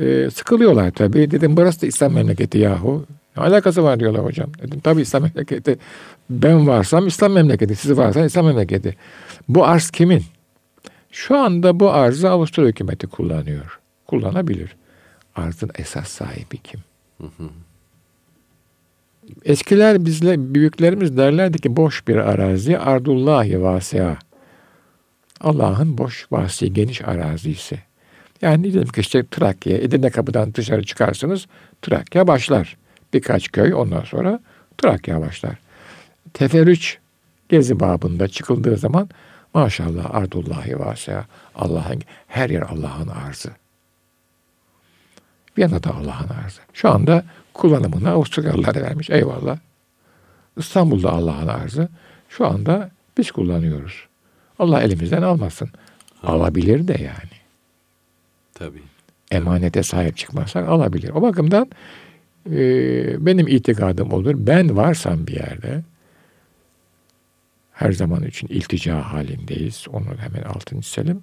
Ee, 0.00 0.30
sıkılıyorlar 0.30 0.90
tabii. 0.90 1.30
Dedim 1.30 1.56
burası 1.56 1.82
da 1.82 1.86
İslam 1.86 2.12
memleketi 2.12 2.58
yahu. 2.58 3.06
Ne 3.36 3.42
alakası 3.42 3.82
var 3.84 4.00
diyorlar 4.00 4.24
hocam. 4.24 4.50
Dedim 4.62 4.80
tabii 4.80 5.00
İslam 5.02 5.22
memleketi. 5.22 5.78
Ben 6.30 6.66
varsam 6.66 7.06
İslam 7.06 7.32
memleketi. 7.32 7.76
Siz 7.76 7.98
varsanız 7.98 8.26
İslam 8.26 8.46
memleketi. 8.46 8.96
Bu 9.48 9.64
arz 9.64 9.90
kimin? 9.90 10.24
Şu 11.10 11.36
anda 11.36 11.80
bu 11.80 11.90
arzı 11.90 12.30
Avusturya 12.30 12.68
hükümeti 12.68 13.06
kullanıyor. 13.06 13.80
Kullanabilir. 14.06 14.76
Arzın 15.34 15.70
esas 15.78 16.08
sahibi 16.08 16.58
kim? 16.58 16.80
Eskiler 19.44 20.04
bizle 20.04 20.54
büyüklerimiz 20.54 21.16
derlerdi 21.16 21.58
ki 21.58 21.76
boş 21.76 22.08
bir 22.08 22.16
arazi 22.16 22.78
ardullahi 22.78 23.62
vasia. 23.62 24.16
Allah'ın 25.40 25.98
boş, 25.98 26.26
vasi, 26.32 26.72
geniş 26.72 27.02
arazisi. 27.02 27.78
Yani 28.42 28.64
diyelim 28.64 28.88
ki 28.88 29.00
işte 29.00 29.24
Trakya, 29.30 29.78
Edirne 29.78 30.10
kapıdan 30.10 30.54
dışarı 30.54 30.84
çıkarsınız, 30.84 31.46
Trakya 31.82 32.26
başlar. 32.26 32.76
Birkaç 33.16 33.52
köy 33.52 33.74
ondan 33.74 34.04
sonra 34.04 34.40
Trakya 34.78 35.20
başlar. 35.20 35.58
Teferrüç 36.34 36.98
gezi 37.48 37.80
babında 37.80 38.28
çıkıldığı 38.28 38.76
zaman 38.76 39.08
maşallah 39.54 40.14
ardullahi 40.14 40.78
vasia. 40.78 41.24
Allah'ın 41.54 42.02
her 42.26 42.50
yer 42.50 42.62
Allah'ın 42.62 43.08
arzı. 43.08 43.50
Viyana'da 45.58 45.90
Allah'ın 45.90 46.28
arzı. 46.44 46.60
Şu 46.72 46.90
anda 46.90 47.24
kullanımını 47.54 48.10
Avusturyalılar 48.10 48.76
vermiş. 48.76 49.10
Eyvallah. 49.10 49.58
İstanbul'da 50.56 51.10
Allah'ın 51.10 51.48
arzı. 51.48 51.88
Şu 52.28 52.46
anda 52.46 52.90
biz 53.18 53.30
kullanıyoruz. 53.30 54.06
Allah 54.58 54.82
elimizden 54.82 55.22
almasın. 55.22 55.70
Alabilir 56.22 56.88
de 56.88 56.92
yani. 57.02 57.36
Tabii. 58.54 58.82
Emanete 59.30 59.82
sahip 59.82 60.16
çıkmazsak 60.16 60.68
alabilir. 60.68 61.10
O 61.10 61.22
bakımdan 61.22 61.70
e, 62.52 63.26
benim 63.26 63.48
itikadım 63.48 64.12
olur. 64.12 64.34
Ben 64.38 64.76
varsam 64.76 65.26
bir 65.26 65.34
yerde 65.34 65.82
her 67.72 67.92
zaman 67.92 68.24
için 68.24 68.48
iltica 68.48 69.12
halindeyiz. 69.12 69.86
Onu 69.92 70.06
hemen 70.18 70.42
altını 70.42 70.82
çizelim. 70.82 71.22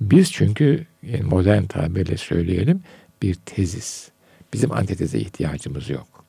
Biz 0.00 0.32
çünkü 0.32 0.86
yani 1.02 1.22
modern 1.22 1.64
tabirle 1.64 2.16
söyleyelim 2.16 2.82
bir 3.22 3.34
teziz. 3.34 4.10
Bizim 4.52 4.72
antiteze 4.72 5.18
ihtiyacımız 5.18 5.90
yok. 5.90 6.24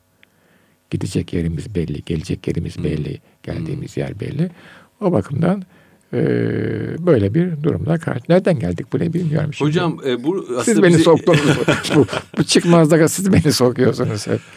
Gidecek 0.90 1.32
yerimiz 1.32 1.74
belli, 1.74 2.02
gelecek 2.06 2.48
yerimiz 2.48 2.84
belli, 2.84 3.18
geldiğimiz 3.42 3.96
yer 3.96 4.20
belli. 4.20 4.50
O 5.00 5.12
bakımdan 5.12 5.62
e, 6.14 7.06
böyle 7.06 7.34
bir 7.34 7.62
durumla 7.62 7.98
karşı. 7.98 8.22
Nereden 8.28 8.58
geldik 8.58 8.92
buraya 8.92 9.12
bilmiyorum 9.12 9.54
şimdi. 9.54 9.68
Hocam 9.68 9.98
e, 10.06 10.24
bu 10.24 10.40
aslında 10.48 10.62
siz 10.64 10.82
beni 10.82 10.92
bizi- 10.94 11.02
soktunuz. 11.02 11.40
bu, 11.94 12.06
bu 12.38 12.44
çıkmazda 12.44 13.08
siz 13.08 13.32
beni 13.32 13.52
sokuyorsunuz 13.52 14.26
hep. 14.26 14.40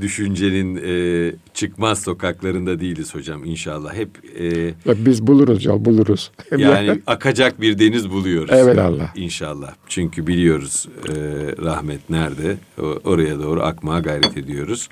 düşüncenin 0.00 0.80
e, 0.86 1.32
çıkmaz 1.54 2.02
sokaklarında 2.02 2.80
değiliz 2.80 3.14
hocam 3.14 3.44
inşallah. 3.44 3.94
Hep 3.94 4.08
e, 4.40 4.74
Bak 4.86 4.96
biz 4.98 5.26
buluruz 5.26 5.64
yol 5.64 5.84
buluruz. 5.84 6.30
yani 6.58 7.00
akacak 7.06 7.60
bir 7.60 7.78
deniz 7.78 8.10
buluyoruz. 8.10 8.50
Evet 8.52 8.78
Allah. 8.78 9.12
İnşallah. 9.16 9.74
Çünkü 9.88 10.26
biliyoruz 10.26 10.88
e, 11.08 11.12
rahmet 11.64 12.10
nerede. 12.10 12.56
O- 12.80 12.98
oraya 13.04 13.38
doğru 13.38 13.62
akmaya 13.62 14.00
gayret 14.00 14.36
ediyoruz. 14.36 14.88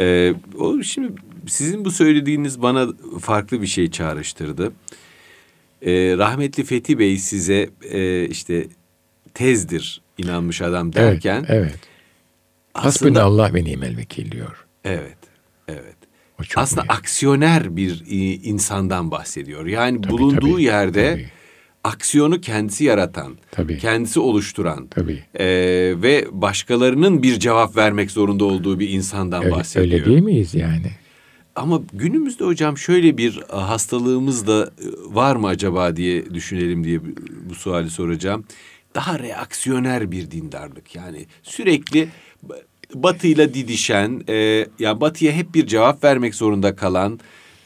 E, 0.00 0.34
o 0.58 0.82
şimdi 0.82 1.12
sizin 1.46 1.84
bu 1.84 1.90
söylediğiniz 1.90 2.62
bana 2.62 2.86
farklı 3.20 3.62
bir 3.62 3.66
şey 3.66 3.90
çağrıştırdı. 3.90 4.72
E, 5.82 5.92
rahmetli 6.18 6.64
Fethi 6.64 6.98
Bey 6.98 7.18
size 7.18 7.70
e, 7.90 8.24
işte 8.28 8.66
tezdir 9.34 10.02
inanmış 10.18 10.62
adam 10.62 10.92
derken 10.92 11.44
evet, 11.48 11.60
evet. 11.68 11.78
aslında 12.74 13.20
Hasbunallah 13.20 13.54
ve 13.54 13.64
nimel 13.64 13.96
vekil 13.96 14.30
diyor. 14.32 14.66
evet 14.84 15.16
evet 15.68 15.96
O 16.40 16.42
çok 16.44 16.62
aslında 16.62 16.82
mühim. 16.82 16.92
aksiyoner 16.94 17.76
bir 17.76 18.02
e, 18.10 18.14
insandan 18.34 19.10
bahsediyor. 19.10 19.66
Yani 19.66 20.00
Tabii, 20.00 20.12
bulunduğu 20.12 20.52
tabii, 20.52 20.62
yerde 20.62 21.10
tabii. 21.12 21.28
aksiyonu 21.84 22.40
kendisi 22.40 22.84
yaratan, 22.84 23.36
Tabii. 23.50 23.78
kendisi 23.78 24.20
oluşturan 24.20 24.86
Tabii. 24.86 25.24
e, 25.34 25.46
ve 26.02 26.26
başkalarının 26.30 27.22
bir 27.22 27.38
cevap 27.40 27.76
vermek 27.76 28.10
zorunda 28.10 28.44
olduğu 28.44 28.78
bir 28.80 28.88
insandan 28.88 29.42
Öyle, 29.44 29.54
bahsediyor. 29.54 29.92
öyle 30.00 30.04
değil 30.10 30.22
miyiz 30.22 30.54
yani? 30.54 30.90
Ama 31.60 31.80
günümüzde 31.92 32.44
hocam 32.44 32.78
şöyle 32.78 33.16
bir 33.18 33.40
e, 33.52 33.56
hastalığımız 33.56 34.46
da 34.46 34.62
e, 34.64 35.14
var 35.14 35.36
mı 35.36 35.46
acaba 35.46 35.96
diye 35.96 36.34
düşünelim 36.34 36.84
diye 36.84 37.00
bu- 37.50 37.54
suali 37.54 37.90
soracağım. 37.90 38.44
Daha 38.94 39.18
reaksiyoner 39.18 40.10
bir 40.10 40.30
dindarlık 40.30 40.94
yani 40.94 41.26
sürekli 41.42 42.08
batıyla 42.94 43.54
didişen, 43.54 44.22
e, 44.28 44.66
yani 44.78 45.00
batıya 45.00 45.32
hep 45.32 45.54
bir 45.54 45.66
cevap 45.66 46.04
vermek 46.04 46.34
zorunda 46.34 46.76
kalan 46.76 47.20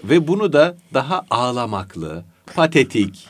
ve 0.05 0.29
bunu 0.29 0.53
da 0.53 0.77
daha 0.95 1.23
ağlamaklı, 1.31 2.25
patetik. 2.55 3.29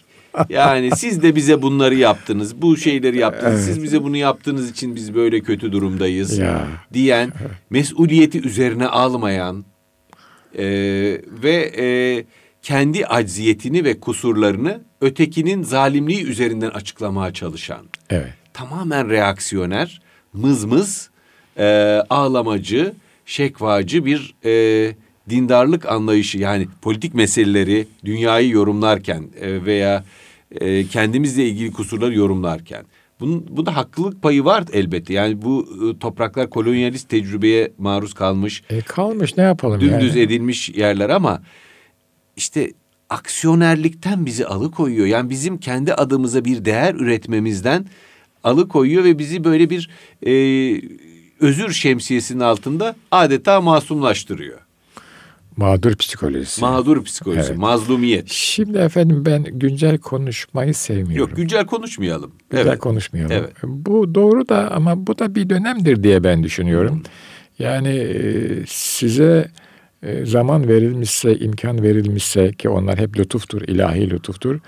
Yani 0.48 0.90
siz 0.96 1.22
de 1.22 1.36
bize 1.36 1.62
bunları 1.62 1.94
yaptınız, 1.94 2.62
bu 2.62 2.76
şeyleri 2.76 3.18
yaptınız, 3.18 3.64
siz 3.64 3.82
bize 3.82 4.02
bunu 4.02 4.16
yaptığınız 4.16 4.70
için 4.70 4.94
biz 4.96 5.14
böyle 5.14 5.40
kötü 5.40 5.72
durumdayız 5.72 6.38
Ya. 6.38 6.66
diyen, 6.92 7.32
mesuliyeti 7.70 8.46
üzerine 8.46 8.86
almayan, 8.86 9.64
ee, 10.58 11.20
ve 11.42 11.72
e, 11.78 11.86
kendi 12.62 13.06
acziyetini 13.06 13.84
ve 13.84 14.00
kusurlarını 14.00 14.80
ötekinin 15.00 15.62
zalimliği 15.62 16.24
üzerinden 16.24 16.70
açıklamaya 16.70 17.32
çalışan, 17.32 17.86
Evet. 18.10 18.32
tamamen 18.52 19.10
reaksiyoner, 19.10 20.00
mızmız, 20.32 21.10
e, 21.58 21.64
ağlamacı, 22.10 22.92
şekvacı 23.26 24.04
bir 24.04 24.34
e, 24.44 24.94
dindarlık 25.30 25.86
anlayışı 25.86 26.38
yani 26.38 26.68
politik 26.82 27.14
meseleleri, 27.14 27.86
dünyayı 28.04 28.50
yorumlarken 28.50 29.24
e, 29.40 29.64
veya 29.64 30.04
e, 30.60 30.86
kendimizle 30.86 31.48
ilgili 31.48 31.72
kusurları 31.72 32.14
yorumlarken. 32.14 32.84
Bunun, 33.20 33.46
bu 33.50 33.66
da 33.66 33.76
haklılık 33.76 34.22
payı 34.22 34.44
var 34.44 34.64
elbette. 34.72 35.14
Yani 35.14 35.42
bu 35.42 35.68
e, 35.90 35.98
topraklar 35.98 36.50
kolonyalist 36.50 37.08
tecrübeye 37.08 37.72
maruz 37.78 38.14
kalmış 38.14 38.62
E 38.70 38.80
kalmış 38.80 39.36
ne 39.36 39.42
yapalım 39.42 39.80
dümdüz 39.80 40.16
yani? 40.16 40.24
edilmiş 40.24 40.68
yerler 40.68 41.10
ama 41.10 41.42
işte 42.36 42.72
aksiyonerlikten 43.10 44.26
bizi 44.26 44.46
alıkoyuyor. 44.46 45.06
Yani 45.06 45.30
bizim 45.30 45.58
kendi 45.58 45.94
adımıza 45.94 46.44
bir 46.44 46.64
değer 46.64 46.94
üretmemizden 46.94 47.86
alıkoyuyor 48.44 49.04
ve 49.04 49.18
bizi 49.18 49.44
böyle 49.44 49.70
bir 49.70 49.90
e, 50.26 50.32
özür 51.40 51.72
şemsiyesinin 51.72 52.40
altında 52.40 52.96
adeta 53.10 53.60
masumlaştırıyor. 53.60 54.60
Mağdur 55.56 55.96
psikolojisi. 55.96 56.60
Mağdur 56.60 57.04
psikolojisi, 57.04 57.48
Evet. 57.48 57.58
mazlumiyet. 57.58 58.28
Şimdi 58.28 58.78
efendim 58.78 59.22
ben 59.26 59.44
güncel 59.44 59.98
konuşmayı 59.98 60.74
sevmiyorum. 60.74 61.16
Yok 61.16 61.36
güncel 61.36 61.66
konuşmayalım. 61.66 62.32
Güzel 62.50 62.66
evet. 62.66 62.78
konuşmayalım. 62.78 63.32
Evet. 63.36 63.52
Bu 63.62 64.14
doğru 64.14 64.48
da 64.48 64.70
ama 64.70 65.06
bu 65.06 65.18
da 65.18 65.34
bir 65.34 65.50
dönemdir 65.50 66.02
diye 66.02 66.24
ben 66.24 66.42
düşünüyorum. 66.42 67.02
Yani 67.58 67.88
e, 67.88 68.18
size 68.66 69.48
e, 70.02 70.26
zaman 70.26 70.68
verilmişse, 70.68 71.38
imkan 71.38 71.82
verilmişse 71.82 72.52
ki 72.52 72.68
onlar 72.68 72.98
hep 72.98 73.18
lütuftur, 73.18 73.62
ilahi 73.62 74.10
lütuftur. 74.10 74.60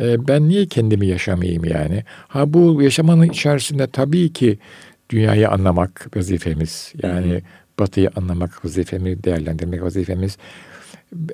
E, 0.00 0.28
ben 0.28 0.48
niye 0.48 0.66
kendimi 0.66 1.06
yaşamayayım 1.06 1.64
yani? 1.64 2.04
Ha 2.28 2.52
bu 2.52 2.82
yaşamanın 2.82 3.30
içerisinde 3.30 3.86
tabii 3.86 4.32
ki 4.32 4.58
dünyayı 5.10 5.48
anlamak 5.48 6.16
vazifemiz. 6.16 6.92
Yani 7.02 7.42
batıyı 7.80 8.10
anlamak 8.16 8.64
vazifemiz, 8.64 9.24
değerlendirmek 9.24 9.82
vazifemiz. 9.82 10.38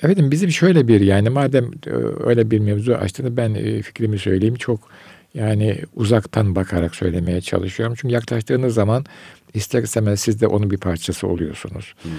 Evet 0.03 0.19
bizim 0.21 0.51
şöyle 0.51 0.89
bir 0.89 1.01
yani 1.01 1.29
madem 1.31 1.65
e, 1.87 1.91
öyle 2.25 2.51
bir 2.51 2.59
mevzu 2.59 2.93
açtığını 2.93 3.37
ben 3.37 3.55
e, 3.55 3.83
fikrimi 3.83 4.19
söyleyeyim. 4.19 4.55
Çok 4.55 4.89
yani 5.35 5.79
uzaktan 5.95 6.55
bakarak 6.55 6.97
söylemeye 6.97 7.41
çalışıyorum. 7.41 7.97
Çünkü 8.01 8.15
yaklaştığınız 8.15 8.75
zaman 8.75 9.05
ister 9.55 9.83
istemez 9.83 10.21
siz 10.21 10.41
de 10.41 10.47
onun 10.47 10.71
bir 10.71 10.79
parçası 10.79 11.29
oluyorsunuz. 11.29 11.95
Hmm. 12.03 12.13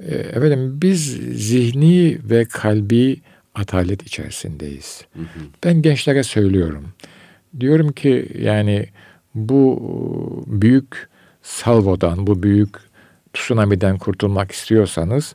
Ee, 0.00 0.14
efendim 0.14 0.78
biz 0.82 1.06
zihni 1.32 2.18
ve 2.24 2.44
kalbi 2.44 3.20
atalet 3.54 4.02
içerisindeyiz. 4.02 5.04
Hı 5.14 5.20
Ben 5.64 5.82
gençlere 5.82 6.22
söylüyorum. 6.22 6.84
Diyorum 7.60 7.92
ki 7.92 8.28
yani 8.38 8.86
bu 9.34 10.44
büyük 10.46 11.08
salvodan, 11.42 12.26
bu 12.26 12.42
büyük 12.42 12.87
tsunami'den 13.32 13.98
kurtulmak 13.98 14.52
istiyorsanız 14.52 15.34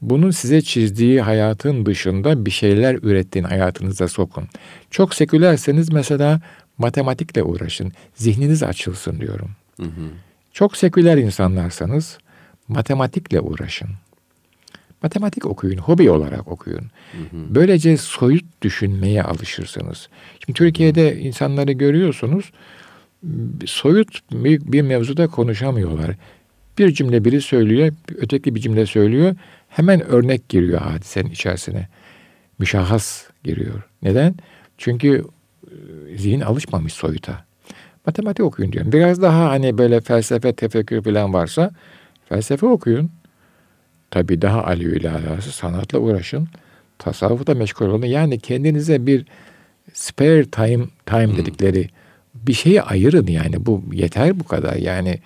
bunun 0.00 0.30
size 0.30 0.62
çizdiği 0.62 1.20
hayatın 1.20 1.86
dışında 1.86 2.46
bir 2.46 2.50
şeyler 2.50 2.94
ürettiğin 2.94 3.44
hayatınıza 3.44 4.08
sokun. 4.08 4.48
Çok 4.90 5.14
sekülerseniz 5.14 5.92
mesela 5.92 6.40
matematikle 6.78 7.42
uğraşın. 7.42 7.92
Zihniniz 8.14 8.62
açılsın 8.62 9.20
diyorum. 9.20 9.50
Hı 9.76 9.86
hı. 9.86 10.10
Çok 10.52 10.76
seküler 10.76 11.16
insanlarsanız 11.16 12.18
matematikle 12.68 13.40
uğraşın. 13.40 13.88
Matematik 15.02 15.46
okuyun, 15.46 15.78
hobi 15.78 16.10
olarak 16.10 16.48
okuyun. 16.48 16.90
Hı 17.12 17.18
hı. 17.18 17.54
Böylece 17.54 17.96
soyut 17.96 18.44
düşünmeye 18.62 19.22
alışırsınız. 19.22 20.08
Şimdi 20.44 20.56
Türkiye'de 20.56 21.18
insanları 21.18 21.72
görüyorsunuz, 21.72 22.52
soyut 23.66 24.20
bir, 24.32 24.72
bir 24.72 24.82
mevzuda 24.82 25.26
konuşamıyorlar. 25.26 26.16
Bir 26.78 26.94
cümle 26.94 27.24
biri 27.24 27.40
söylüyor, 27.40 27.92
öteki 28.16 28.54
bir 28.54 28.60
cümle 28.60 28.86
söylüyor. 28.86 29.36
Hemen 29.68 30.00
örnek 30.00 30.48
giriyor 30.48 30.80
hadisenin 30.80 31.30
içerisine. 31.30 31.88
Müşahhas 32.58 33.24
giriyor. 33.44 33.82
Neden? 34.02 34.34
Çünkü 34.78 35.24
e, 35.66 36.16
zihin 36.16 36.40
alışmamış 36.40 36.92
soyuta. 36.92 37.44
Matematik 38.06 38.44
okuyun 38.44 38.72
diyorum. 38.72 38.92
Biraz 38.92 39.22
daha 39.22 39.50
hani 39.50 39.78
böyle 39.78 40.00
felsefe, 40.00 40.52
tefekkür 40.52 41.02
falan 41.02 41.32
varsa 41.32 41.70
felsefe 42.28 42.66
okuyun. 42.66 43.10
Tabi 44.10 44.42
daha 44.42 44.64
ali 44.64 44.96
ile 44.96 45.10
alası 45.10 45.52
sanatla 45.52 45.98
uğraşın. 45.98 46.48
Tasavvufta 46.98 47.54
meşgul 47.54 47.86
olun. 47.86 48.06
Yani 48.06 48.38
kendinize 48.38 49.06
bir 49.06 49.26
spare 49.92 50.44
time 50.44 50.84
time 51.06 51.26
hmm. 51.26 51.36
dedikleri 51.36 51.88
bir 52.34 52.52
şeyi 52.52 52.82
ayırın 52.82 53.26
yani. 53.26 53.66
Bu 53.66 53.82
yeter 53.92 54.40
bu 54.40 54.44
kadar. 54.44 54.74
Yani 54.74 55.18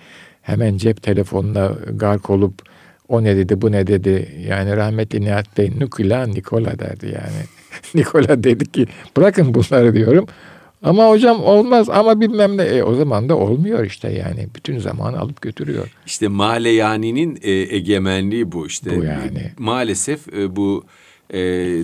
hemen 0.43 0.77
cep 0.77 1.03
telefonuna 1.03 1.71
gark 1.93 2.29
olup 2.29 2.61
o 3.07 3.23
ne 3.23 3.37
dedi 3.37 3.61
bu 3.61 3.71
ne 3.71 3.87
dedi. 3.87 4.45
Yani 4.49 4.75
rahmetli 4.77 5.21
Nihat 5.21 5.57
Bey 5.57 5.71
Nukula 5.79 6.27
Nikola 6.27 6.79
derdi 6.79 7.05
yani. 7.05 7.43
Nikola 7.95 8.43
dedi 8.43 8.71
ki 8.71 8.87
bırakın 9.17 9.53
bunları 9.53 9.93
diyorum. 9.93 10.25
Ama 10.83 11.09
hocam 11.09 11.43
olmaz 11.43 11.89
ama 11.89 12.21
bilmem 12.21 12.57
ne. 12.57 12.63
E, 12.63 12.83
o 12.83 12.95
zaman 12.95 13.29
da 13.29 13.35
olmuyor 13.35 13.85
işte 13.85 14.09
yani. 14.11 14.47
Bütün 14.55 14.79
zamanı 14.79 15.19
alıp 15.19 15.41
götürüyor. 15.41 15.87
İşte 16.05 16.27
Maleyani'nin 16.27 17.39
e, 17.41 17.51
egemenliği 17.51 18.51
bu 18.51 18.67
işte. 18.67 18.97
Bu 18.97 19.03
yani. 19.03 19.51
Maalesef 19.57 20.33
e, 20.33 20.55
bu 20.55 20.85
e, 21.33 21.39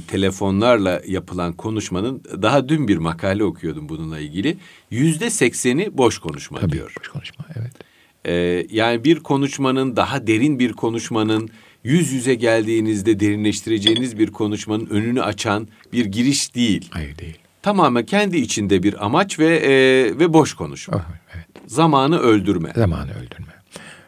telefonlarla 0.07 1.01
yapılan 1.07 1.53
konuşmanın 1.53 2.23
daha 2.41 2.69
dün 2.69 2.87
bir 2.87 2.97
makale 2.97 3.43
okuyordum 3.43 3.89
bununla 3.89 4.19
ilgili. 4.19 4.57
Yüzde 4.91 5.29
sekseni 5.29 5.97
boş 5.97 6.19
konuşma 6.19 6.59
Tabii, 6.59 6.71
diyor. 6.71 6.93
boş 6.99 7.07
konuşma 7.07 7.45
evet. 7.59 7.88
E, 8.29 8.65
yani 8.71 9.03
bir 9.03 9.19
konuşmanın 9.19 9.95
daha 9.95 10.27
derin 10.27 10.59
bir 10.59 10.73
konuşmanın 10.73 11.49
yüz 11.83 12.11
yüze 12.11 12.35
geldiğinizde 12.35 13.19
derinleştireceğiniz 13.19 14.19
bir 14.19 14.31
konuşmanın 14.31 14.85
önünü 14.85 15.21
açan 15.21 15.67
bir 15.93 16.05
giriş 16.05 16.55
değil. 16.55 16.87
Hayır 16.91 17.17
değil 17.17 17.37
tamamen 17.61 18.05
kendi 18.05 18.37
içinde 18.37 18.83
bir 18.83 19.05
amaç 19.05 19.39
ve 19.39 19.57
e, 19.57 19.71
ve 20.19 20.33
boş 20.33 20.53
konuşma. 20.53 20.97
Oh, 20.97 21.01
evet. 21.35 21.45
Zamanı 21.67 22.19
öldürme. 22.19 22.71
Zamanı 22.75 23.11
öldürme. 23.11 23.53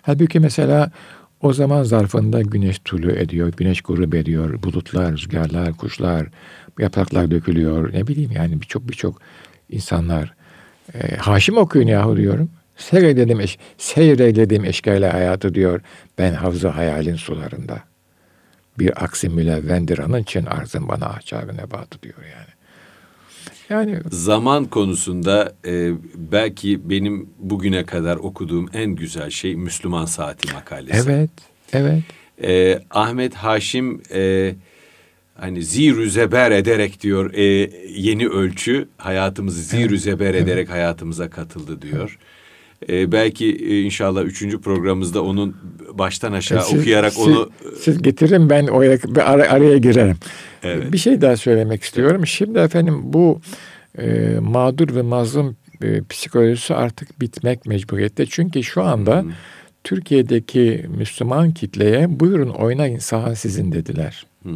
Halbuki 0.02 0.40
mesela 0.40 0.92
o 1.42 1.54
zaman 1.54 1.84
zarfında 1.84 2.42
güneş 2.42 2.80
tulu 2.80 3.12
ediyor, 3.12 3.54
güneş 3.58 3.82
grup 3.82 4.16
ediyor, 4.16 4.64
bulutlar, 4.64 5.12
rüzgarlar, 5.12 5.74
kuşlar, 5.74 6.28
yapraklar 6.80 7.32
dökülüyor. 7.32 7.94
Ne 7.94 8.08
bileyim 8.08 8.32
yani 8.32 8.62
birçok 8.62 8.90
birçok 8.90 9.22
insanlar. 9.70 10.34
E, 10.94 11.16
Haşim 11.16 11.58
okuyun 11.58 11.88
yahu 11.88 12.18
diyorum. 12.18 12.50
Seyreyledim, 12.82 13.40
eş, 13.40 13.58
seyreyledim 13.78 14.66
eşkale 14.66 15.10
hayatı 15.10 15.56
diyor. 15.56 15.82
Ben 16.18 16.34
havza 16.34 16.76
hayalin 16.76 17.16
sularında. 17.16 17.84
Bir 18.80 19.04
aksi 19.04 19.30
mülevvendir 19.30 20.00
anın 20.00 20.22
için 20.22 20.46
arzın 20.46 20.88
bana 20.88 21.06
ahçabı 21.06 21.58
nebatı 21.58 22.02
diyor 22.02 22.18
yani. 22.18 22.52
Yani 23.70 24.00
zaman 24.12 24.66
konusunda 24.66 25.54
e, 25.66 25.92
belki 26.16 26.90
benim 26.90 27.30
bugüne 27.40 27.86
kadar 27.86 28.16
okuduğum 28.16 28.70
en 28.74 28.92
güzel 28.96 29.30
şey 29.30 29.56
Müslüman 29.56 30.06
Saati 30.06 30.54
makalesi. 30.54 31.12
Evet, 31.12 31.30
evet. 31.74 32.04
E, 32.44 32.80
Ahmet 32.90 33.34
Haşim 33.34 34.02
e, 34.14 34.54
hani 35.36 35.64
zirü 35.64 36.10
zeber 36.10 36.52
ederek 36.52 37.02
diyor 37.02 37.34
e, 37.34 37.44
yeni 37.90 38.28
ölçü 38.28 38.88
hayatımızı 38.98 39.62
zirü 39.62 39.94
evet, 39.94 40.02
zeber 40.02 40.34
evet. 40.34 40.44
ederek 40.44 40.70
hayatımıza 40.70 41.30
katıldı 41.30 41.82
diyor. 41.82 42.20
E, 42.90 43.12
belki 43.12 43.46
e, 43.46 43.82
inşallah 43.82 44.24
üçüncü 44.24 44.62
programımızda 44.62 45.24
onun 45.24 45.56
baştan 45.94 46.34
aşağı 46.34 46.64
siz, 46.64 46.80
okuyarak 46.80 47.14
siz, 47.14 47.28
onu... 47.28 47.50
Siz 47.80 48.02
getirin 48.02 48.50
ben 48.50 48.68
oraya, 48.68 48.98
ar- 49.26 49.40
araya 49.40 49.78
girerim. 49.78 50.18
Evet. 50.64 50.92
Bir 50.92 50.98
şey 50.98 51.22
daha 51.22 51.38
söylemek 51.38 51.84
istiyorum. 51.84 52.28
Şimdi 52.28 52.60
efendim 52.60 53.02
bu 53.04 53.42
e, 53.98 54.38
mağdur 54.42 54.96
ve 54.96 55.02
mazlum 55.02 55.56
e, 55.82 56.02
psikolojisi 56.10 56.76
artık 56.76 57.22
bitmek 57.22 57.66
mecburiyette. 57.66 58.26
Çünkü 58.26 58.64
şu 58.64 58.84
anda 58.84 59.22
hmm. 59.22 59.32
Türkiye'deki 59.84 60.86
Müslüman 60.98 61.52
kitleye 61.52 62.20
buyurun 62.20 62.50
oynayın 62.50 63.00
saha 63.00 63.36
sizin 63.36 63.72
dediler. 63.72 64.26
Hı 64.44 64.50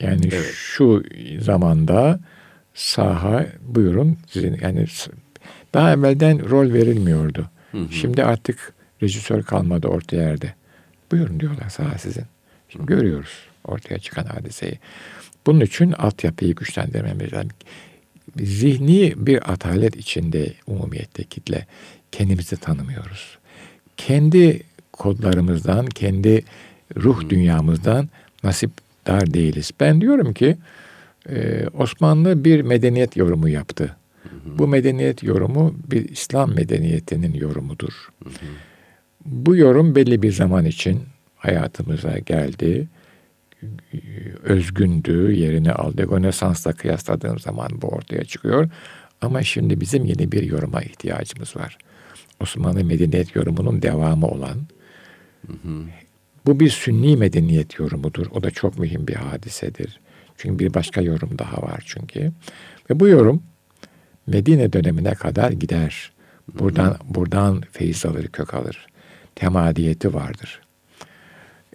Yani 0.00 0.28
evet. 0.32 0.52
şu 0.54 1.02
zamanda 1.40 2.20
saha 2.74 3.46
buyurun 3.60 4.18
sizin 4.26 4.58
yani 4.62 4.86
daha 5.74 5.92
evvelden 5.92 6.50
rol 6.50 6.72
verilmiyordu. 6.72 7.50
Hı 7.72 7.78
hı. 7.78 7.92
Şimdi 7.92 8.24
artık 8.24 8.72
rejisör 9.02 9.42
kalmadı 9.42 9.88
orta 9.88 10.16
yerde. 10.16 10.54
Buyurun 11.12 11.40
diyorlar 11.40 11.68
saha 11.68 11.98
sizin. 11.98 12.24
Şimdi 12.68 12.86
görüyoruz 12.86 13.38
ortaya 13.64 13.98
çıkan 13.98 14.24
hadiseyi. 14.24 14.78
Bunun 15.46 15.60
için 15.60 15.92
altyapıyı 15.92 16.54
güçlendirmemiz 16.54 17.32
lazım. 17.32 17.50
Zihni 18.36 19.14
bir 19.16 19.52
atalet 19.52 19.96
içinde 19.96 20.52
umumiyette 20.66 21.24
kitle. 21.24 21.66
Kendimizi 22.12 22.56
tanımıyoruz. 22.56 23.38
Kendi 23.96 24.62
kodlarımızdan, 24.92 25.86
kendi 25.86 26.44
ruh 26.96 27.28
dünyamızdan 27.28 28.08
nasip 28.44 28.70
dar 29.06 29.34
değiliz. 29.34 29.70
Ben 29.80 30.00
diyorum 30.00 30.34
ki 30.34 30.56
e, 31.28 31.66
Osmanlı 31.78 32.44
bir 32.44 32.62
medeniyet 32.62 33.16
yorumu 33.16 33.48
yaptı. 33.48 33.96
Bu 34.58 34.68
medeniyet 34.68 35.22
yorumu 35.22 35.74
bir 35.90 36.08
İslam 36.08 36.54
medeniyetinin 36.54 37.34
yorumudur. 37.34 38.08
Bu 39.24 39.56
yorum 39.56 39.94
belli 39.94 40.22
bir 40.22 40.32
zaman 40.32 40.64
için 40.64 41.00
hayatımıza 41.36 42.18
geldi. 42.18 42.88
Özgündü, 44.42 45.32
yerini 45.32 45.72
aldı. 45.72 46.10
Rönesans'la 46.10 46.72
kıyasladığım 46.72 47.38
zaman 47.38 47.82
bu 47.82 47.86
ortaya 47.86 48.24
çıkıyor. 48.24 48.70
Ama 49.20 49.42
şimdi 49.42 49.80
bizim 49.80 50.04
yeni 50.04 50.32
bir 50.32 50.42
yoruma 50.42 50.82
ihtiyacımız 50.82 51.56
var. 51.56 51.78
Osmanlı 52.40 52.84
medeniyet 52.84 53.36
yorumunun 53.36 53.82
devamı 53.82 54.26
olan 54.26 54.56
hı 55.46 55.52
hı. 55.52 55.82
bu 56.46 56.60
bir 56.60 56.70
sünni 56.70 57.16
medeniyet 57.16 57.78
yorumudur. 57.78 58.26
O 58.30 58.42
da 58.42 58.50
çok 58.50 58.78
mühim 58.78 59.08
bir 59.08 59.14
hadisedir. 59.14 60.00
Çünkü 60.42 60.58
bir 60.58 60.74
başka 60.74 61.00
yorum 61.00 61.38
daha 61.38 61.62
var 61.62 61.82
çünkü. 61.86 62.32
Ve 62.90 63.00
bu 63.00 63.08
yorum 63.08 63.42
Medine 64.26 64.72
dönemine 64.72 65.14
kadar 65.14 65.50
gider. 65.50 66.12
Buradan 66.58 66.84
hı 66.84 66.90
hı. 66.90 66.98
buradan 67.08 67.62
feyiz 67.72 68.06
alır, 68.06 68.28
kök 68.28 68.54
alır. 68.54 68.86
Temadiyeti 69.34 70.14
vardır. 70.14 70.60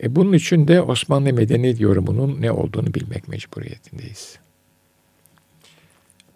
E 0.04 0.16
bunun 0.16 0.34
için 0.34 0.68
de 0.68 0.82
Osmanlı 0.82 1.34
medeniyet 1.34 1.80
yorumunun 1.80 2.42
ne 2.42 2.52
olduğunu 2.52 2.94
bilmek 2.94 3.28
mecburiyetindeyiz. 3.28 4.38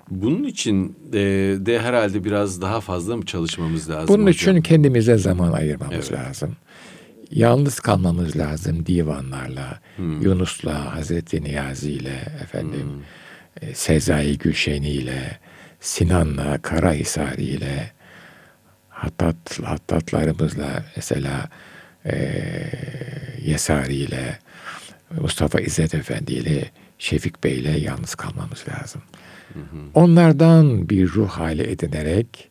Bunun 0.10 0.44
için 0.44 0.96
de, 1.14 1.58
de 1.66 1.80
herhalde 1.80 2.24
biraz 2.24 2.62
daha 2.62 2.82
fazla 2.82 3.18
mı 3.18 3.26
çalışmamız 3.26 3.90
lazım? 3.90 4.08
Bunun 4.08 4.28
hocam? 4.28 4.56
için 4.56 4.62
kendimize 4.62 5.18
zaman 5.18 5.52
ayırmamız 5.52 5.94
evet. 5.94 6.12
lazım. 6.12 6.56
Yalnız 7.32 7.80
kalmamız 7.80 8.38
lazım 8.38 8.86
divanlarla, 8.86 9.80
hmm. 9.96 10.22
Yunus'la, 10.22 10.96
Hazreti 10.96 11.44
Niyazi 11.44 11.92
ile, 11.92 12.24
efendim, 12.44 12.84
hmm. 13.62 13.70
e, 13.70 13.74
Sezai 13.74 14.38
Gülşeni 14.38 14.90
ile, 14.90 15.40
Sinan'la, 15.80 16.62
Karahisari 16.62 17.44
ile, 17.44 17.92
Hattat, 18.90 19.60
hattatlarımızla 19.64 20.84
mesela 20.96 21.50
e, 22.06 22.42
Yesari 23.46 23.96
ile, 23.96 24.40
Mustafa 25.20 25.60
İzzet 25.60 25.96
Efendi 25.96 26.34
ile, 26.34 26.72
Şefik 27.00 27.44
Bey 27.44 27.60
ile 27.60 27.80
yalnız 27.80 28.16
kalmamız 28.16 28.66
lazım. 28.70 29.02
Hı 29.54 29.60
hı. 29.60 29.78
Onlardan 29.94 30.90
bir 30.90 31.08
ruh 31.08 31.30
hali 31.30 31.64
edinerek 31.64 32.51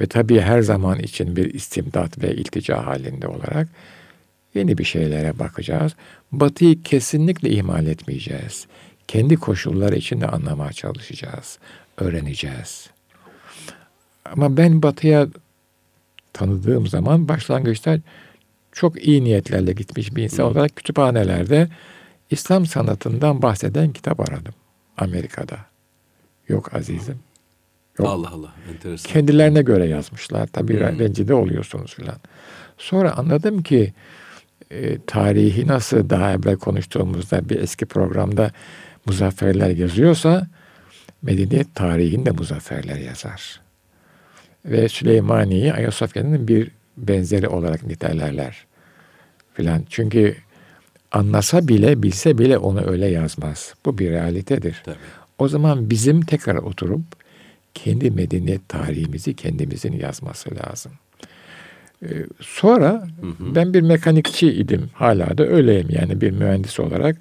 ve 0.00 0.06
tabii 0.06 0.40
her 0.40 0.62
zaman 0.62 0.98
için 0.98 1.36
bir 1.36 1.54
istimdat 1.54 2.22
ve 2.22 2.34
iltica 2.34 2.86
halinde 2.86 3.28
olarak 3.28 3.68
yeni 4.54 4.78
bir 4.78 4.84
şeylere 4.84 5.38
bakacağız. 5.38 5.92
Batıyı 6.32 6.82
kesinlikle 6.82 7.50
ihmal 7.50 7.86
etmeyeceğiz. 7.86 8.66
Kendi 9.08 9.36
koşulları 9.36 9.96
içinde 9.96 10.26
anlamaya 10.26 10.72
çalışacağız, 10.72 11.58
öğreneceğiz. 11.96 12.90
Ama 14.24 14.56
ben 14.56 14.82
batıya 14.82 15.28
tanıdığım 16.32 16.86
zaman 16.86 17.28
başlangıçta 17.28 17.98
çok 18.72 19.06
iyi 19.06 19.24
niyetlerle 19.24 19.72
gitmiş 19.72 20.16
bir 20.16 20.22
insan 20.22 20.46
olarak 20.46 20.76
kütüphanelerde 20.76 21.68
İslam 22.30 22.66
sanatından 22.66 23.42
bahseden 23.42 23.92
kitap 23.92 24.20
aradım 24.20 24.54
Amerika'da. 24.96 25.58
Yok 26.48 26.74
azizim. 26.74 27.18
Yok. 27.98 28.08
Allah 28.08 28.30
Allah. 28.30 28.54
Enteresan. 28.72 29.12
Kendilerine 29.12 29.62
göre 29.62 29.86
yazmışlar. 29.86 30.46
Tabii 30.46 30.80
hmm. 30.80 30.98
rencide 30.98 31.34
oluyorsunuz 31.34 31.94
filan. 31.94 32.16
Sonra 32.78 33.16
anladım 33.16 33.62
ki 33.62 33.92
e, 34.70 34.98
tarihi 35.06 35.66
nasıl 35.66 36.10
daha 36.10 36.32
evvel 36.32 36.56
konuştuğumuzda 36.56 37.48
bir 37.48 37.60
eski 37.60 37.86
programda 37.86 38.50
muzafferler 39.06 39.70
yazıyorsa 39.70 40.46
medeniyet 41.22 41.74
tarihinde 41.74 42.30
muzafferler 42.30 42.96
yazar. 42.96 43.60
Ve 44.64 44.88
Süleymaniye'yi 44.88 45.72
Ayasofya'nın 45.72 46.48
bir 46.48 46.70
benzeri 46.96 47.48
olarak 47.48 47.86
nitelerler 47.86 48.66
filan. 49.54 49.84
Çünkü 49.90 50.36
anlasa 51.12 51.68
bile 51.68 52.02
bilse 52.02 52.38
bile 52.38 52.58
onu 52.58 52.90
öyle 52.90 53.06
yazmaz. 53.06 53.74
Bu 53.86 53.98
bir 53.98 54.10
realitedir. 54.10 54.82
Tabii. 54.84 54.96
O 55.38 55.48
zaman 55.48 55.90
bizim 55.90 56.20
tekrar 56.20 56.56
oturup 56.56 57.00
kendi 57.74 58.10
medeniyet 58.10 58.68
tarihimizi 58.68 59.34
kendimizin 59.34 59.92
yazması 59.92 60.50
lazım. 60.54 60.92
Ee, 62.02 62.08
sonra 62.40 63.08
hı 63.20 63.26
hı. 63.26 63.54
ben 63.54 63.74
bir 63.74 63.80
mekanikçi 63.80 64.52
idim. 64.52 64.90
Hala 64.92 65.38
da 65.38 65.46
öyleyim 65.46 65.86
yani 65.90 66.20
bir 66.20 66.30
mühendis 66.30 66.80
olarak. 66.80 67.16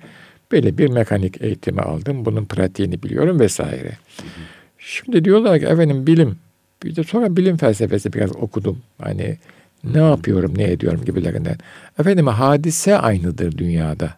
Böyle 0.52 0.78
bir 0.78 0.90
mekanik 0.90 1.42
eğitimi 1.42 1.82
aldım. 1.82 2.26
Bunun 2.26 2.46
pratiğini 2.46 3.04
biliyorum 3.04 3.40
vesaire. 3.40 3.90
Hı 4.18 4.24
hı. 4.24 4.44
Şimdi 4.78 5.26
diyorlar 5.26 5.60
ki 5.60 5.66
efendim 5.66 6.08
bilim. 6.08 6.38
Bir 6.84 6.96
de 6.96 7.04
sonra 7.04 7.38
bilim 7.38 7.58
felsefesi 7.58 8.14
biraz 8.14 8.36
okudum. 8.36 8.78
Hani 9.02 9.38
ne 9.84 9.98
yapıyorum, 9.98 10.54
ne 10.58 10.72
ediyorum 10.72 11.06
gibilerinden. 11.06 11.58
Efendim 12.00 12.28
hadise 12.28 12.98
aynıdır 12.98 13.58
dünyada. 13.58 14.14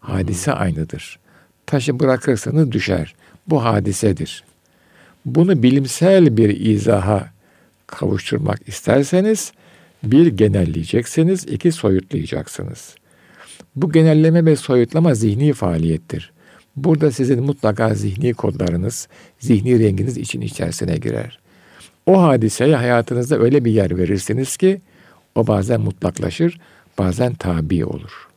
Hadise 0.00 0.52
aynıdır. 0.52 1.18
Taşı 1.66 2.00
bırakırsanız 2.00 2.72
düşer. 2.72 3.14
Bu 3.46 3.64
hadisedir. 3.64 4.44
Bunu 5.26 5.62
bilimsel 5.62 6.36
bir 6.36 6.60
izaha 6.60 7.30
kavuşturmak 7.86 8.68
isterseniz 8.68 9.52
bir 10.02 10.26
genelleyeceksiniz, 10.26 11.44
iki 11.44 11.72
soyutlayacaksınız. 11.72 12.94
Bu 13.76 13.92
genelleme 13.92 14.44
ve 14.44 14.56
soyutlama 14.56 15.14
zihni 15.14 15.52
faaliyettir. 15.52 16.32
Burada 16.76 17.10
sizin 17.10 17.42
mutlaka 17.42 17.94
zihni 17.94 18.34
kodlarınız, 18.34 19.08
zihni 19.38 19.78
renginiz 19.78 20.18
için 20.18 20.40
içerisine 20.40 20.96
girer. 20.96 21.38
O 22.06 22.22
hadiseye 22.22 22.76
hayatınızda 22.76 23.38
öyle 23.38 23.64
bir 23.64 23.72
yer 23.72 23.98
verirsiniz 23.98 24.56
ki 24.56 24.80
o 25.34 25.46
bazen 25.46 25.80
mutlaklaşır, 25.80 26.60
bazen 26.98 27.34
tabi 27.34 27.84
olur. 27.84 28.28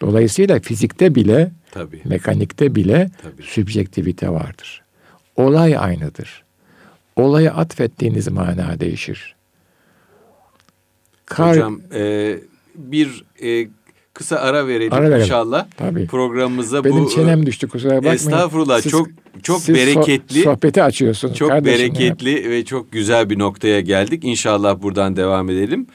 Dolayısıyla 0.00 0.60
fizikte 0.60 1.14
bile, 1.14 1.50
Tabii. 1.70 2.00
mekanikte 2.04 2.74
bile 2.74 3.10
Tabii. 3.22 3.42
sübjektivite 3.42 4.28
vardır. 4.30 4.82
Olay 5.40 5.76
aynıdır. 5.78 6.44
Olaya 7.16 7.54
atfettiğiniz 7.54 8.28
mana 8.28 8.80
değişir. 8.80 9.36
Kar... 11.26 11.50
Hocam 11.50 11.80
e, 11.94 12.36
bir 12.74 13.24
e, 13.42 13.68
kısa 14.14 14.36
ara 14.36 14.66
verelim, 14.66 14.92
ara 14.92 15.02
verelim. 15.02 15.20
inşallah. 15.20 15.66
Tabii. 15.76 16.06
Programımıza 16.06 16.84
Benim 16.84 16.96
bu... 16.96 17.00
Benim 17.00 17.08
çenem 17.08 17.46
düştü 17.46 17.68
kusura 17.68 17.96
bakmayın. 17.96 18.14
Estağfurullah 18.14 18.80
siz, 18.80 18.92
çok 18.92 19.08
çok 19.42 19.60
siz 19.60 19.74
bereketli. 19.74 20.42
sohbeti 20.42 20.82
açıyorsunuz. 20.82 21.34
Çok 21.34 21.50
bereketli 21.50 22.30
ya. 22.30 22.50
ve 22.50 22.64
çok 22.64 22.92
güzel 22.92 23.30
bir 23.30 23.38
noktaya 23.38 23.80
geldik. 23.80 24.24
İnşallah 24.24 24.82
buradan 24.82 25.16
devam 25.16 25.50
edelim. 25.50 25.86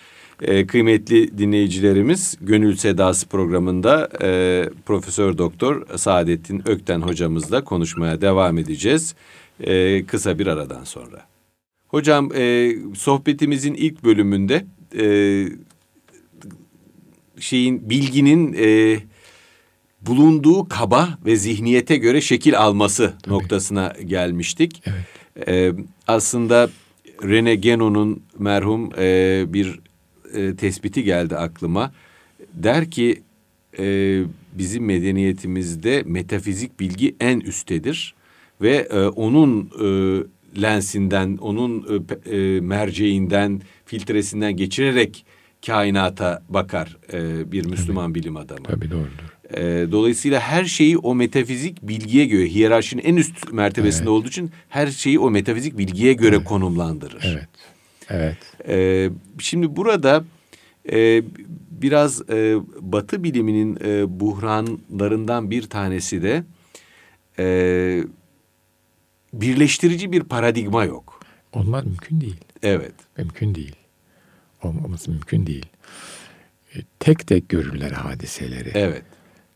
Ee, 0.41 0.67
kıymetli 0.67 1.37
dinleyicilerimiz 1.37 2.37
Gönül 2.41 2.75
Sedası 2.75 3.27
programında 3.27 4.09
e, 4.21 4.69
Profesör 4.85 5.37
Doktor 5.37 5.97
Saadettin 5.97 6.69
Ökten 6.69 7.01
hocamızla 7.01 7.63
konuşmaya 7.63 8.21
devam 8.21 8.57
edeceğiz. 8.57 9.15
E, 9.59 10.05
kısa 10.05 10.39
bir 10.39 10.47
aradan 10.47 10.83
sonra. 10.83 11.21
Hocam 11.87 12.31
e, 12.35 12.71
sohbetimizin 12.95 13.73
ilk 13.73 14.03
bölümünde 14.03 14.65
e, 14.97 15.05
şeyin 17.39 17.89
bilginin 17.89 18.55
e, 18.59 18.99
bulunduğu 20.01 20.69
kaba 20.69 21.17
ve 21.25 21.35
zihniyete 21.35 21.97
göre 21.97 22.21
şekil 22.21 22.59
alması 22.59 23.13
Tabii. 23.23 23.33
noktasına 23.33 23.93
gelmiştik. 24.05 24.83
Evet. 24.85 25.47
E, 25.47 25.73
aslında 26.07 26.69
Rene 27.23 27.55
Genon'un 27.55 28.23
merhum 28.39 28.89
e, 28.97 29.43
bir 29.47 29.79
e, 30.35 30.55
tespiti 30.55 31.03
geldi 31.03 31.35
aklıma. 31.35 31.91
Der 32.53 32.91
ki 32.91 33.21
e, 33.79 34.21
bizim 34.53 34.85
medeniyetimizde 34.85 36.03
metafizik 36.05 36.79
bilgi 36.79 37.15
en 37.19 37.39
üsttedir 37.39 38.15
ve 38.61 38.87
e, 38.91 38.99
onun 38.99 39.69
e, 39.79 39.87
lensinden, 40.61 41.37
onun 41.37 42.03
e, 42.29 42.35
e, 42.35 42.59
merceğinden, 42.59 43.61
filtresinden 43.85 44.57
geçirerek 44.57 45.25
kainata 45.65 46.43
bakar 46.49 46.97
e, 47.13 47.51
bir 47.51 47.65
Müslüman 47.65 48.09
Tabii. 48.09 48.19
bilim 48.19 48.37
adamı. 48.37 48.63
Tabii 48.63 48.91
doğrudur. 48.91 49.35
E, 49.53 49.91
dolayısıyla 49.91 50.39
her 50.39 50.65
şeyi 50.65 50.97
o 50.97 51.15
metafizik 51.15 51.81
bilgiye 51.81 52.25
göre, 52.25 52.45
hiyerarşinin 52.45 53.03
en 53.03 53.15
üst 53.15 53.53
mertebesinde 53.53 54.03
evet. 54.03 54.09
olduğu 54.09 54.27
için 54.27 54.51
her 54.69 54.87
şeyi 54.87 55.19
o 55.19 55.29
metafizik 55.29 55.77
bilgiye 55.77 56.13
göre 56.13 56.35
evet. 56.35 56.47
konumlandırır. 56.47 57.23
Evet. 57.25 57.47
Evet. 58.09 58.37
E, 58.67 59.09
şimdi 59.39 59.75
burada 59.75 60.23
e, 60.91 61.23
biraz 61.71 62.29
e, 62.29 62.55
Batı 62.79 63.23
biliminin 63.23 63.77
e, 63.85 64.19
buhranlarından 64.19 65.51
bir 65.51 65.69
tanesi 65.69 66.23
de 66.23 66.43
e, 67.39 68.03
birleştirici 69.33 70.11
bir 70.11 70.23
paradigma 70.23 70.85
yok. 70.85 71.19
Olmaz 71.53 71.85
mümkün 71.85 72.21
değil. 72.21 72.37
Evet. 72.63 72.93
Mümkün 73.17 73.55
değil. 73.55 73.75
Olmaması 74.63 75.11
mümkün 75.11 75.47
değil. 75.47 75.65
E, 76.75 76.79
tek 76.99 77.27
tek 77.27 77.49
görürler 77.49 77.91
hadiseleri. 77.91 78.71
Evet. 78.73 79.03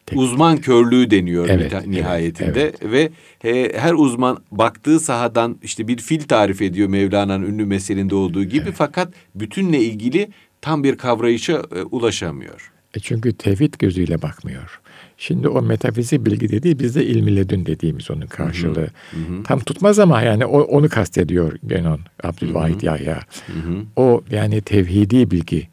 Tek 0.10 0.20
uzman 0.20 0.58
körlüğü 0.58 1.12
deniyor 1.12 1.50
evet, 1.50 1.88
nihayetinde 1.88 2.62
evet, 2.62 2.76
evet. 2.82 2.92
ve 2.92 3.10
he, 3.40 3.72
her 3.80 3.94
uzman 3.94 4.38
baktığı 4.52 5.00
sahadan 5.00 5.58
işte 5.64 5.88
bir 5.88 5.98
fil 5.98 6.22
tarif 6.22 6.62
ediyor 6.62 6.90
Mevlana'nın 6.90 7.46
ünlü 7.46 7.66
meselinde 7.66 8.16
olduğu 8.16 8.44
gibi 8.44 8.64
evet. 8.64 8.76
fakat 8.78 9.14
bütünle 9.36 9.80
ilgili 9.80 10.30
tam 10.62 10.84
bir 10.84 10.96
kavrayışa 10.96 11.64
e, 11.76 11.82
ulaşamıyor. 11.82 12.72
E 12.96 13.00
çünkü 13.00 13.34
tevhid 13.34 13.74
gözüyle 13.80 14.22
bakmıyor. 14.22 14.80
Şimdi 15.18 15.48
o 15.48 15.62
metafizik 15.62 16.26
bilgi 16.26 16.50
dediği 16.50 16.80
bizde 16.80 17.06
ilmi 17.06 17.36
ledün 17.36 17.66
dediğimiz 17.66 18.12
onun 18.12 18.28
karşılığı. 18.28 18.90
Hı 19.12 19.18
hı. 19.18 19.44
Tam 19.44 19.60
tutmaz 19.60 20.00
ama 20.00 20.22
yani 20.22 20.46
o, 20.46 20.62
onu 20.62 20.90
kastediyor 20.90 21.58
Genon, 21.68 22.00
Abdülvahit 22.24 22.84
Yahya. 22.84 23.20
Hı 23.48 23.54
hı. 23.54 23.86
O 23.96 24.24
yani 24.32 24.62
tevhidi 24.62 25.32
bilgi. 25.32 25.68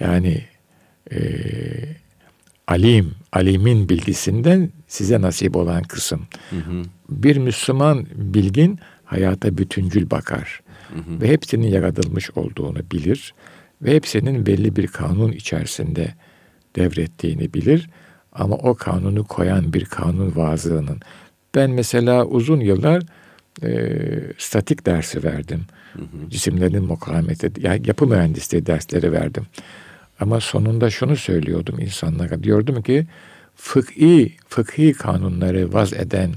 Yani 0.00 0.44
e, 1.12 1.18
alim, 2.68 3.14
alimin 3.32 3.88
bilgisinden 3.88 4.70
size 4.88 5.20
nasip 5.20 5.56
olan 5.56 5.82
kısım. 5.82 6.26
Hı 6.50 6.56
hı. 6.56 6.82
Bir 7.10 7.36
Müslüman 7.36 8.06
bilgin 8.14 8.78
hayata 9.04 9.58
bütüncül 9.58 10.10
bakar. 10.10 10.60
Hı 10.88 10.94
hı. 10.94 11.20
Ve 11.20 11.28
hepsinin 11.28 11.68
yaratılmış 11.68 12.30
olduğunu 12.30 12.78
bilir. 12.92 13.34
Ve 13.82 13.94
hepsinin 13.94 14.46
belli 14.46 14.76
bir 14.76 14.86
kanun 14.86 15.32
içerisinde 15.32 16.14
devrettiğini 16.76 17.54
bilir 17.54 17.90
ama 18.32 18.56
o 18.56 18.74
kanunu 18.74 19.24
koyan 19.24 19.72
bir 19.72 19.84
kanun 19.84 20.36
vazığının. 20.36 21.00
Ben 21.54 21.70
mesela 21.70 22.24
uzun 22.24 22.60
yıllar 22.60 23.02
e, 23.62 23.98
statik 24.38 24.86
dersi 24.86 25.24
verdim. 25.24 25.64
Hı 25.92 26.02
hı. 26.02 26.30
Cisimlerin 26.30 26.84
mukavemeti, 26.84 27.52
yani 27.58 27.82
yapı 27.86 28.06
mühendisliği 28.06 28.66
dersleri 28.66 29.12
verdim. 29.12 29.46
Ama 30.22 30.40
sonunda 30.40 30.90
şunu 30.90 31.16
söylüyordum 31.16 31.80
insanlara. 31.80 32.42
Diyordum 32.42 32.82
ki 32.82 33.06
fıkhi, 33.56 34.36
fıkhi 34.48 34.92
kanunları 34.92 35.72
vaz 35.72 35.92
eden 35.92 36.30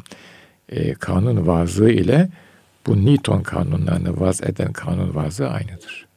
e, 0.69 0.93
kanun 0.93 1.47
vazı 1.47 1.89
ile 1.89 2.29
bu 2.87 3.05
Newton 3.05 3.41
kanunlarını 3.41 4.19
vaz 4.19 4.43
eden 4.43 4.73
kanun 4.73 5.15
vazı 5.15 5.49
aynıdır. 5.49 6.07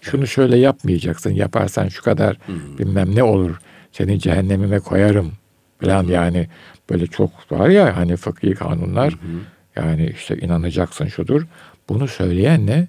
Şunu 0.00 0.26
şöyle 0.26 0.56
yapmayacaksın. 0.58 1.30
Yaparsan 1.30 1.88
şu 1.88 2.02
kadar 2.02 2.36
hmm. 2.46 2.78
bilmem 2.78 3.14
ne 3.14 3.22
olur. 3.22 3.60
Seni 3.92 4.20
cehennemime 4.20 4.78
koyarım 4.78 5.32
falan 5.80 6.02
hmm. 6.02 6.12
yani 6.12 6.48
böyle 6.90 7.06
çok 7.06 7.52
var 7.52 7.68
ya 7.68 7.96
hani 7.96 8.16
fıkhi 8.16 8.54
kanunlar. 8.54 9.12
Hmm. 9.12 9.40
Yani 9.76 10.10
işte 10.10 10.36
inanacaksın 10.36 11.06
şudur. 11.06 11.46
Bunu 11.88 12.08
söyleyen 12.08 12.66
ne? 12.66 12.88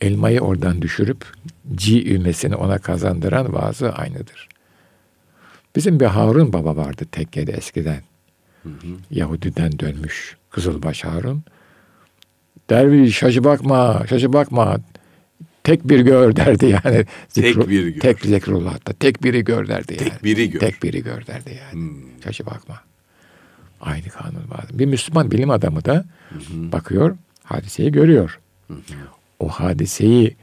Elmayı 0.00 0.40
oradan 0.40 0.82
düşürüp 0.82 1.24
ci 1.74 2.14
ümesini 2.14 2.56
ona 2.56 2.78
kazandıran 2.78 3.52
vaazı 3.54 3.92
aynıdır. 3.92 4.48
Bizim 5.76 6.00
bir 6.00 6.06
Harun 6.06 6.52
baba 6.52 6.76
vardı 6.76 7.06
tekkede 7.12 7.52
eskiden. 7.52 8.02
Hı 8.62 8.68
hı. 8.68 8.86
Yahudiden 9.10 9.78
dönmüş 9.78 10.36
Kızılbaş 10.50 11.04
Harun. 11.04 11.42
Derviş 12.70 13.16
şaşı 13.16 13.44
bakma, 13.44 14.04
şaşı 14.08 14.32
bakma. 14.32 14.76
Tek 15.64 15.88
bir 15.88 16.00
gör 16.00 16.36
derdi 16.36 16.66
yani. 16.66 17.06
Zikru, 17.28 17.60
tek 17.60 17.68
bir 17.68 17.88
gör. 17.88 18.00
Tek 18.00 18.20
Zikrullah'ta. 18.20 18.92
Tek 18.92 19.22
biri 19.22 19.44
gör 19.44 19.68
derdi 19.68 19.96
yani. 20.00 20.10
Tek 20.10 20.24
biri 20.24 20.50
gör. 20.50 20.60
Tek 20.60 20.82
biri 20.82 21.02
gör 21.02 21.26
derdi 21.26 21.58
yani. 21.60 21.72
Hmm. 21.72 22.22
Şaşı 22.24 22.46
bakma. 22.46 22.80
Aynı 23.80 24.08
kanun 24.08 24.50
var. 24.50 24.64
Bir 24.72 24.86
Müslüman 24.86 25.30
bilim 25.30 25.50
adamı 25.50 25.84
da 25.84 26.04
hı 26.28 26.38
hı. 26.38 26.72
bakıyor, 26.72 27.16
hadiseyi 27.44 27.92
görüyor. 27.92 28.40
Hı 28.68 28.74
hı. 28.74 28.78
O 29.38 29.48
hadiseyi 29.48 30.36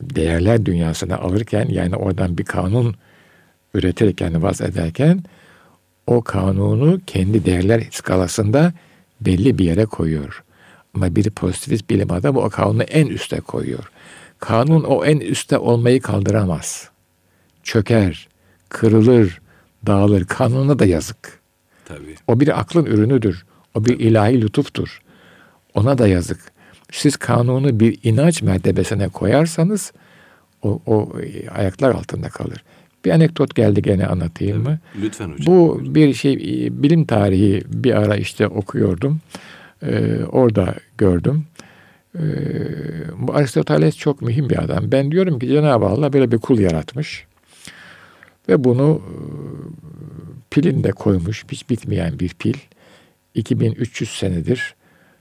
değerler 0.00 0.66
dünyasına 0.66 1.16
alırken 1.16 1.68
yani 1.68 1.96
oradan 1.96 2.38
bir 2.38 2.44
kanun 2.44 2.94
üretirken, 3.74 4.42
vaz 4.42 4.60
ederken 4.60 5.22
o 6.06 6.22
kanunu 6.22 7.00
kendi 7.06 7.44
değerler 7.44 7.86
skalasında 7.90 8.72
belli 9.20 9.58
bir 9.58 9.64
yere 9.64 9.84
koyuyor. 9.86 10.44
Ama 10.94 11.16
bir 11.16 11.30
pozitivist 11.30 11.90
bilim 11.90 12.12
adamı 12.12 12.40
o 12.40 12.50
kanunu 12.50 12.82
en 12.82 13.06
üste 13.06 13.40
koyuyor. 13.40 13.90
Kanun 14.38 14.84
o 14.84 15.04
en 15.04 15.20
üste 15.20 15.58
olmayı 15.58 16.00
kaldıramaz. 16.00 16.90
Çöker, 17.62 18.28
kırılır, 18.68 19.40
dağılır. 19.86 20.24
Kanuna 20.24 20.78
da 20.78 20.86
yazık. 20.86 21.40
Tabii. 21.84 22.14
O 22.26 22.40
bir 22.40 22.60
aklın 22.60 22.84
ürünüdür. 22.84 23.46
O 23.74 23.84
bir 23.84 23.98
ilahi 24.00 24.40
lütuftur. 24.40 25.00
Ona 25.74 25.98
da 25.98 26.08
yazık. 26.08 26.55
Siz 26.92 27.16
kanunu 27.16 27.80
bir 27.80 27.98
inanç 28.02 28.42
mertebesine 28.42 29.08
koyarsanız 29.08 29.92
o, 30.62 30.80
o 30.86 31.12
ayaklar 31.54 31.90
altında 31.90 32.28
kalır. 32.28 32.64
Bir 33.04 33.10
anekdot 33.10 33.54
geldi 33.54 33.82
gene 33.82 34.06
anlatayım 34.06 34.62
mı? 34.62 34.78
Lütfen 35.02 35.28
hocam. 35.28 35.46
Bu 35.46 35.80
bir 35.94 36.14
şey 36.14 36.38
bilim 36.72 37.04
tarihi 37.04 37.62
bir 37.66 37.94
ara 37.94 38.16
işte 38.16 38.46
okuyordum. 38.46 39.20
Ee, 39.82 40.18
orada 40.32 40.74
gördüm. 40.98 41.44
Ee, 42.14 42.20
bu 43.18 43.34
Aristoteles 43.34 43.96
çok 43.96 44.22
mühim 44.22 44.50
bir 44.50 44.62
adam. 44.62 44.92
Ben 44.92 45.10
diyorum 45.10 45.38
ki 45.38 45.48
Cenab-ı 45.48 45.86
Allah 45.86 46.12
böyle 46.12 46.32
bir 46.32 46.38
kul 46.38 46.58
yaratmış. 46.58 47.26
Ve 48.48 48.64
bunu 48.64 49.02
e, 49.04 49.14
pilinde 50.50 50.90
koymuş. 50.92 51.44
Hiç 51.50 51.70
bitmeyen 51.70 52.18
bir 52.18 52.28
pil. 52.28 52.54
2300 53.34 54.10
senedir 54.10 54.75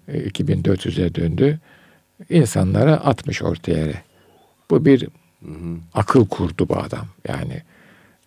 2400'e 0.08 1.06
e, 1.06 1.16
döndü. 1.16 1.60
İnsanlara 2.30 2.94
atmış 2.94 3.42
ortaya. 3.42 3.94
Bu 4.70 4.86
bir 4.86 5.02
hı 5.46 5.52
hı. 5.52 5.78
akıl 5.94 6.28
kurdu 6.28 6.70
bu 6.70 6.78
adam. 6.78 7.08
Yani 7.28 7.62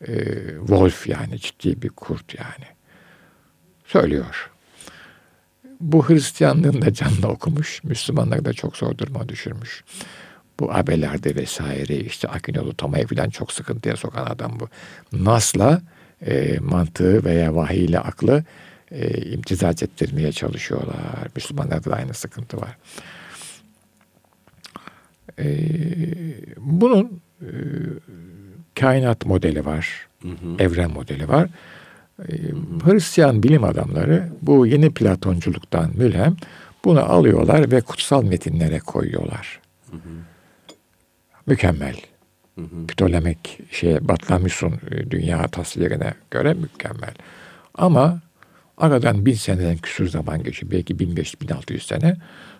e, 0.09 0.15
Wolf 0.59 1.07
yani 1.07 1.39
ciddi 1.39 1.83
bir 1.83 1.89
kurt 1.89 2.35
yani. 2.35 2.67
Söylüyor. 3.87 4.51
Bu 5.81 6.09
Hristiyanlığın 6.09 6.83
da 6.83 6.95
canlı 6.95 7.29
okumuş. 7.29 7.85
Müslümanlar 7.85 8.45
da 8.45 8.53
çok 8.53 8.77
zor 8.77 8.99
duruma 8.99 9.29
düşürmüş. 9.29 9.85
Bu 10.61 10.73
abelerde 10.75 11.35
vesaire 11.35 11.97
işte 11.97 12.29
Akinolu 12.29 12.75
Toma'yı 12.75 13.07
falan 13.07 13.31
çok 13.31 13.53
sıkıntıya 13.53 13.97
sokan 13.97 14.27
adam 14.27 14.61
bu. 14.61 14.69
Nas'la 15.13 15.83
e, 16.27 16.59
mantığı 16.61 17.25
veya 17.25 17.55
vahiy 17.55 17.85
ile 17.85 17.99
aklı 18.01 18.45
e, 18.91 19.31
imtizaz 19.31 19.83
ettirmeye 19.83 20.33
çalışıyorlar. 20.33 21.29
Müslümanlarda 21.37 21.91
da 21.91 21.95
aynı 21.95 22.15
sıkıntı 22.15 22.57
var. 22.61 22.79
E, 25.39 25.47
bunun 26.57 27.21
e, 27.41 27.49
kainat 28.81 29.27
modeli 29.27 29.65
var. 29.65 30.09
Hı 30.23 30.29
hı. 30.29 30.57
Evren 30.59 30.91
modeli 30.91 31.29
var. 31.29 31.49
Ee, 32.19 32.33
Hristiyan 32.85 33.43
bilim 33.43 33.65
adamları 33.65 34.29
bu 34.43 34.67
yeni 34.67 34.91
Platonculuktan 34.91 35.91
mülhem 35.97 36.37
bunu 36.85 37.01
alıyorlar 37.01 37.71
ve 37.71 37.81
kutsal 37.81 38.25
metinlere 38.25 38.79
koyuyorlar. 38.79 39.61
Hı 39.91 39.97
hı. 39.97 40.11
Mükemmel. 41.47 41.97
Hı 42.55 42.61
hı. 42.61 42.87
Ptolemek 42.89 43.61
şey 43.71 44.09
Batlamyus'un 44.09 44.73
e, 44.91 45.11
dünya 45.11 45.49
tasvirine 45.49 46.15
göre 46.31 46.55
mükemmel. 46.55 47.15
Ama 47.75 48.21
aradan 48.79 49.27
bin 49.27 49.35
seneden 49.35 49.77
küsur 49.77 50.09
zaman 50.09 50.43
geçiyor. 50.43 50.73
Belki 50.73 50.95
1500-1600 50.95 51.81
sene. 51.81 52.17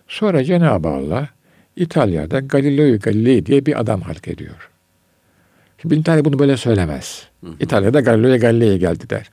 Sonra 0.09 0.45
Cenab-ı 0.45 0.89
Allah 0.89 1.29
İtalya'da 1.77 2.41
Galileo 2.41 2.99
Galilei 2.99 3.47
diye 3.47 3.67
bir 3.67 3.81
adam 3.81 4.01
halk 4.01 4.29
ediyor. 4.29 4.71
Şimdi 5.83 5.95
İtalya 5.95 6.25
bunu 6.25 6.39
böyle 6.39 6.57
söylemez. 6.57 7.27
Hı 7.45 7.51
hı. 7.51 7.55
İtalya'da 7.61 8.01
Galileo 8.01 8.39
Galilei 8.39 8.79
geldi 8.79 9.11
der. 9.11 9.31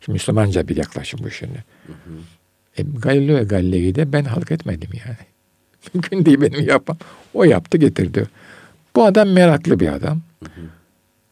Şimdi 0.00 0.14
Müslümanca 0.14 0.68
bir 0.68 0.76
yaklaşım 0.76 1.20
bu 1.22 1.30
şimdi. 1.30 1.64
Hı 1.86 1.92
hı. 1.92 2.16
E, 2.78 2.82
Galileo 2.82 3.48
Galilei'yi 3.48 3.94
de 3.94 4.12
ben 4.12 4.24
halk 4.24 4.50
etmedim 4.50 4.90
yani. 5.06 5.16
Mümkün 5.94 6.24
değil 6.24 6.40
benim 6.40 6.68
yapmam. 6.68 6.98
O 7.34 7.44
yaptı 7.44 7.78
getirdi. 7.78 8.26
Bu 8.96 9.04
adam 9.04 9.28
meraklı 9.28 9.80
bir 9.80 9.88
adam. 9.88 10.20
Hı 10.44 10.46
hı. 10.46 10.66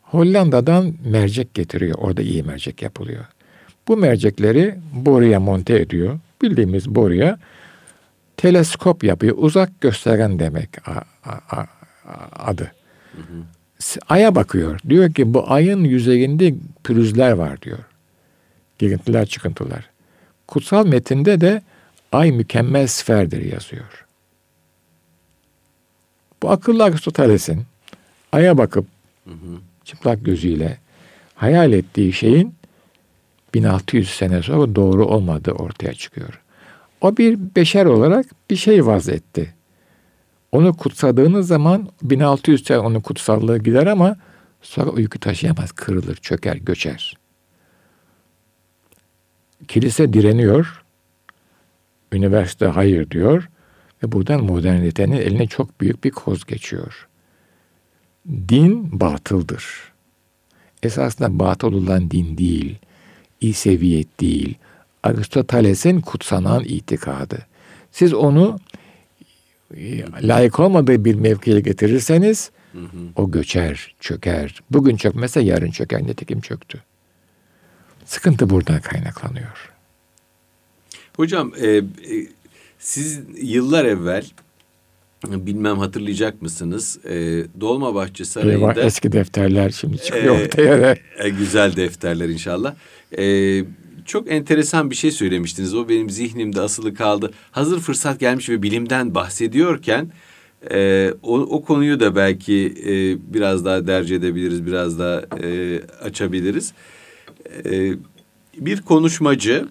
Hollanda'dan 0.02 0.94
mercek 1.04 1.54
getiriyor. 1.54 1.98
Orada 1.98 2.22
iyi 2.22 2.42
mercek 2.42 2.82
yapılıyor. 2.82 3.24
Bu 3.88 3.96
mercekleri 3.96 4.78
boruya 4.92 5.40
monte 5.40 5.78
ediyor. 5.78 6.18
Bildiğimiz 6.42 6.94
boruya 6.94 7.38
teleskop 8.36 9.04
yapıyor. 9.04 9.36
Uzak 9.38 9.80
gösteren 9.80 10.38
demek 10.38 10.70
adı. 12.32 12.72
Hı 13.12 13.18
hı. 13.18 13.44
Ay'a 14.08 14.34
bakıyor. 14.34 14.80
Diyor 14.88 15.12
ki 15.12 15.34
bu 15.34 15.50
ayın 15.50 15.84
yüzeyinde 15.84 16.54
pürüzler 16.84 17.32
var 17.32 17.62
diyor. 17.62 17.78
Girintiler, 18.78 19.26
çıkıntılar. 19.26 19.90
Kutsal 20.46 20.86
metinde 20.86 21.40
de 21.40 21.62
ay 22.12 22.32
mükemmel 22.32 22.86
sferdir 22.86 23.52
yazıyor. 23.52 24.06
Bu 26.42 26.50
akıllı 26.50 26.84
Aristoteles'in 26.84 27.62
aya 28.32 28.58
bakıp 28.58 28.86
hı 29.24 29.30
hı. 29.30 29.58
çıplak 29.84 30.24
gözüyle 30.24 30.78
hayal 31.34 31.72
ettiği 31.72 32.12
şeyin 32.12 32.57
1600 33.58 34.10
sene 34.10 34.42
sonra 34.42 34.74
doğru 34.74 35.06
olmadığı 35.06 35.52
ortaya 35.52 35.94
çıkıyor. 35.94 36.42
O 37.00 37.16
bir 37.16 37.38
beşer 37.56 37.84
olarak 37.84 38.26
bir 38.50 38.56
şey 38.56 38.86
vaz 38.86 39.08
etti. 39.08 39.54
Onu 40.52 40.74
kutsadığınız 40.74 41.46
zaman 41.46 41.88
1600 42.02 42.64
sene 42.64 42.78
onun 42.78 43.00
kutsallığı 43.00 43.58
gider 43.58 43.86
ama 43.86 44.16
sonra 44.62 44.90
uyku 44.90 45.18
taşıyamaz, 45.18 45.72
kırılır, 45.72 46.16
çöker, 46.16 46.56
göçer. 46.56 47.18
Kilise 49.68 50.12
direniyor. 50.12 50.84
Üniversite 52.12 52.66
hayır 52.66 53.10
diyor. 53.10 53.48
Ve 54.02 54.12
buradan 54.12 54.44
modernitenin 54.44 55.16
eline 55.16 55.46
çok 55.46 55.80
büyük 55.80 56.04
bir 56.04 56.10
koz 56.10 56.44
geçiyor. 56.44 57.08
Din 58.28 59.00
batıldır. 59.00 59.92
Esasında 60.82 61.38
batıl 61.38 61.72
olan 61.72 62.10
din 62.10 62.38
değil, 62.38 62.78
İseviyet 63.40 64.20
değil, 64.20 64.54
Aristoteles'in 65.02 66.00
kutsanan 66.00 66.64
itikadı. 66.64 67.46
Siz 67.92 68.14
onu 68.14 68.58
e, 69.76 70.04
layık 70.22 70.60
olmadığı 70.60 71.04
bir 71.04 71.14
mevkiye 71.14 71.60
getirirseniz 71.60 72.50
hı 72.72 72.78
hı. 72.78 72.86
o 73.16 73.30
göçer, 73.30 73.94
çöker. 74.00 74.60
Bugün 74.70 74.96
çökmese 74.96 75.40
yarın 75.40 75.70
çöker. 75.70 76.02
Nitekim 76.02 76.40
çöktü. 76.40 76.82
Sıkıntı 78.04 78.50
buradan 78.50 78.80
kaynaklanıyor. 78.80 79.72
Hocam 81.16 81.52
e, 81.60 81.66
e, 81.66 81.84
siz 82.78 83.20
yıllar 83.42 83.84
evvel 83.84 84.24
bilmem 85.26 85.78
hatırlayacak 85.78 86.42
mısınız? 86.42 86.98
E, 87.04 87.44
Dolmabahçe 87.60 88.24
Sarayı'nda... 88.24 88.72
Eyvah, 88.72 88.76
eski 88.76 89.12
defterler 89.12 89.70
şimdi 89.70 89.98
çıkıyor 89.98 90.40
e, 90.40 90.44
ortaya. 90.44 90.96
E, 91.18 91.28
güzel 91.28 91.76
defterler 91.76 92.28
inşallah. 92.28 92.74
E, 93.18 93.64
çok 94.06 94.30
enteresan 94.30 94.90
bir 94.90 94.94
şey 94.94 95.10
söylemiştiniz. 95.10 95.74
O 95.74 95.88
benim 95.88 96.10
zihnimde 96.10 96.60
asılı 96.60 96.94
kaldı. 96.94 97.32
Hazır 97.50 97.80
fırsat 97.80 98.20
gelmiş 98.20 98.48
ve 98.48 98.62
bilimden 98.62 99.14
bahsediyorken 99.14 100.10
e, 100.70 101.10
o, 101.22 101.38
o 101.38 101.62
konuyu 101.62 102.00
da 102.00 102.16
belki 102.16 102.74
e, 102.86 102.92
biraz 103.34 103.64
daha 103.64 103.86
derc 103.86 104.14
edebiliriz, 104.14 104.66
biraz 104.66 104.98
daha 104.98 105.22
e, 105.42 105.80
açabiliriz. 106.02 106.72
E, 107.64 107.92
bir 108.56 108.80
konuşmacı 108.80 109.68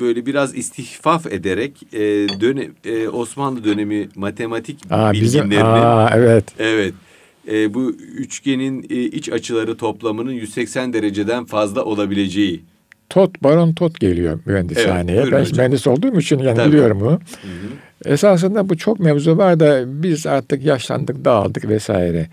böyle 0.00 0.26
biraz 0.26 0.56
istihfaf 0.56 1.26
ederek 1.26 1.82
e, 1.92 2.00
döne, 2.40 2.68
e, 2.84 3.08
Osmanlı 3.08 3.64
dönemi 3.64 4.08
matematik 4.16 4.78
Aa, 4.90 5.12
bizim, 5.12 5.44
bilginlerini 5.44 5.64
aa, 5.66 6.10
evet. 6.14 6.44
evet 6.58 6.94
e, 7.50 7.74
bu 7.74 7.90
üçgenin 8.16 8.86
e, 8.90 8.94
iç 8.94 9.28
açıları 9.28 9.76
toplamının 9.76 10.32
180 10.32 10.92
dereceden 10.92 11.44
fazla 11.44 11.84
olabileceği. 11.84 12.62
Tot, 13.08 13.42
Baron 13.42 13.72
Tot 13.72 14.00
geliyor 14.00 14.40
mühendishaneye. 14.46 15.20
Evet, 15.20 15.32
ben 15.32 15.40
hocam. 15.40 15.56
mühendis 15.56 15.86
olduğum 15.86 16.20
için 16.20 16.38
yani 16.38 16.56
Tabii. 16.56 16.68
biliyorum 16.72 17.00
bunu. 17.00 17.20
Esasında 18.04 18.68
bu 18.68 18.76
çok 18.76 19.00
mevzu 19.00 19.36
var 19.36 19.60
da 19.60 19.84
biz 20.02 20.26
artık 20.26 20.64
yaşlandık, 20.64 21.24
dağıldık 21.24 21.68
vesaire. 21.68 22.26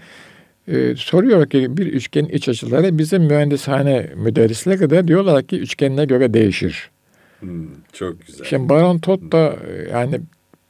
Ee, 0.67 0.95
soruyor 0.97 1.49
ki 1.49 1.77
bir 1.77 1.87
üçgenin 1.87 2.29
iç 2.29 2.49
açıları 2.49 2.97
bizim 2.97 3.23
mühendishane 3.23 4.09
müderrisleri 4.15 4.89
de 4.89 5.07
diyorlar 5.07 5.43
ki 5.43 5.59
üçgenine 5.59 6.05
göre 6.05 6.33
değişir. 6.33 6.89
Hmm, 7.39 7.67
çok 7.93 8.27
güzel. 8.27 8.45
Şimdi 8.45 8.69
Baron 8.69 8.99
Tot 8.99 9.31
da 9.31 9.55
e, 9.67 9.89
yani 9.91 10.21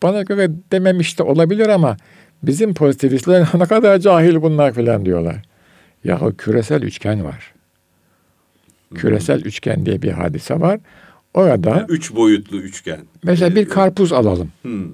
bana 0.04 0.22
göre 0.22 0.52
dememiş 0.72 1.20
de 1.20 1.24
olabilir 1.24 1.68
ama 1.68 1.98
bizim 2.44 2.74
pozitivistler 2.74 3.42
ne 3.60 3.66
kadar 3.66 4.00
cahil 4.00 4.42
bunlar 4.42 4.74
filan 4.74 5.06
diyorlar. 5.06 5.36
Yahu 6.04 6.38
küresel 6.38 6.82
üçgen 6.82 7.24
var. 7.24 7.54
Küresel 8.96 9.42
üçgen 9.42 9.86
diye 9.86 10.02
bir 10.02 10.12
hadise 10.12 10.60
var. 10.60 10.80
Orada 11.34 11.70
Yani 11.70 11.86
üç 11.90 12.16
boyutlu 12.16 12.58
üçgen. 12.58 13.00
mesela 13.24 13.56
bir 13.56 13.70
karpuz 13.70 14.14
alalım. 14.14 14.52
hmm, 14.62 14.86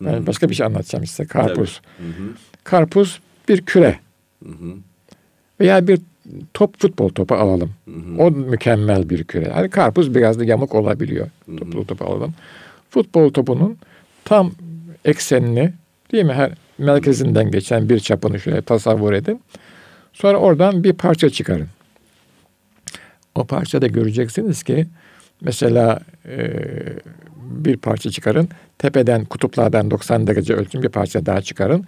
Ben 0.00 0.26
başka 0.26 0.48
bir 0.50 0.54
şey 0.54 0.66
anlatacağım 0.66 1.06
size. 1.06 1.24
Karpuz. 1.26 1.80
Hı 1.98 2.04
hı, 2.04 2.28
Karpuz 2.64 3.20
bir 3.48 3.62
küre 3.62 3.98
hı 4.44 4.48
hı, 4.50 4.74
veya 5.60 5.88
bir 5.88 6.00
top 6.54 6.80
futbol 6.80 7.08
topu 7.08 7.34
alalım. 7.34 7.70
hı 7.84 7.90
hı. 7.90 8.22
O 8.22 8.30
mükemmel 8.30 9.10
bir 9.10 9.24
küre. 9.24 9.48
Yani 9.56 9.70
karpuz 9.70 10.14
biraz 10.14 10.38
da 10.38 10.44
yamuk 10.44 10.74
olabiliyor. 10.74 11.26
Futbol 11.46 11.84
topu 11.84 12.04
alalım. 12.04 12.34
Futbol 12.90 13.30
topunun 13.30 13.78
tam 14.24 14.52
eksenini 15.04 15.72
değil 16.12 16.24
mi? 16.24 16.32
Her 16.32 16.52
merkezinden 16.78 17.50
geçen 17.50 17.88
bir 17.88 18.00
çapını 18.00 18.40
şöyle 18.40 18.62
tasavvur 18.62 19.12
edin. 19.12 19.40
Sonra 20.12 20.38
oradan 20.38 20.84
bir 20.84 20.92
parça 20.92 21.30
çıkarın. 21.30 21.68
O 23.34 23.44
parçada 23.44 23.86
göreceksiniz 23.86 24.62
ki 24.62 24.86
mesela 25.40 26.00
e, 26.28 26.48
bir 27.36 27.76
parça 27.76 28.10
çıkarın. 28.10 28.48
Tepeden 28.78 29.24
kutuplardan 29.24 29.90
90 29.90 30.26
derece 30.26 30.54
ölçün 30.54 30.82
bir 30.82 30.88
parça 30.88 31.26
daha 31.26 31.42
çıkarın. 31.42 31.84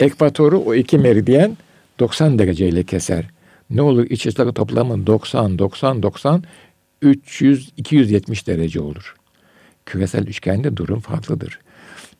Ekvatoru 0.00 0.58
o 0.58 0.74
iki 0.74 0.98
meridyen 0.98 1.56
90 1.98 2.38
dereceyle 2.38 2.82
keser. 2.82 3.24
Ne 3.70 3.82
olur 3.82 4.06
iç 4.10 4.26
açıları 4.26 4.52
toplamı 4.52 5.06
90, 5.06 5.58
90, 5.58 6.02
90, 6.02 6.44
300, 7.02 7.70
270 7.76 8.46
derece 8.46 8.80
olur. 8.80 9.14
Küresel 9.86 10.26
üçgende 10.26 10.76
durum 10.76 11.00
farklıdır. 11.00 11.58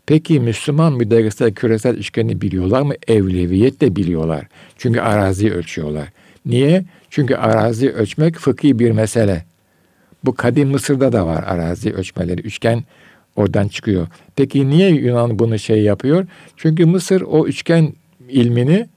Peki 0.07 0.41
Müslüman 0.41 0.93
müderrisler 0.93 1.55
küresel 1.55 1.97
üçgeni 1.97 2.41
biliyorlar 2.41 2.83
mı? 2.83 2.95
Evleviyet 3.09 3.81
de 3.81 3.97
biliyorlar. 3.97 4.47
Çünkü 4.77 5.01
arazi 5.01 5.53
ölçüyorlar. 5.53 6.09
Niye? 6.47 6.85
Çünkü 7.11 7.35
arazi 7.35 7.91
ölçmek 7.93 8.37
fıkhi 8.37 8.79
bir 8.79 8.91
mesele. 8.91 9.45
Bu 10.25 10.35
kadim 10.35 10.69
Mısır'da 10.69 11.13
da 11.13 11.27
var 11.27 11.43
arazi 11.43 11.93
ölçmeleri. 11.93 12.41
Üçgen 12.41 12.85
oradan 13.37 13.69
çıkıyor. 13.69 14.07
Peki 14.37 14.69
niye 14.69 14.91
Yunan 14.91 15.39
bunu 15.39 15.59
şey 15.59 15.83
yapıyor? 15.83 16.27
Çünkü 16.57 16.87
Mısır 16.87 17.21
o 17.21 17.47
üçgen 17.47 17.93
ilmini 18.29 18.89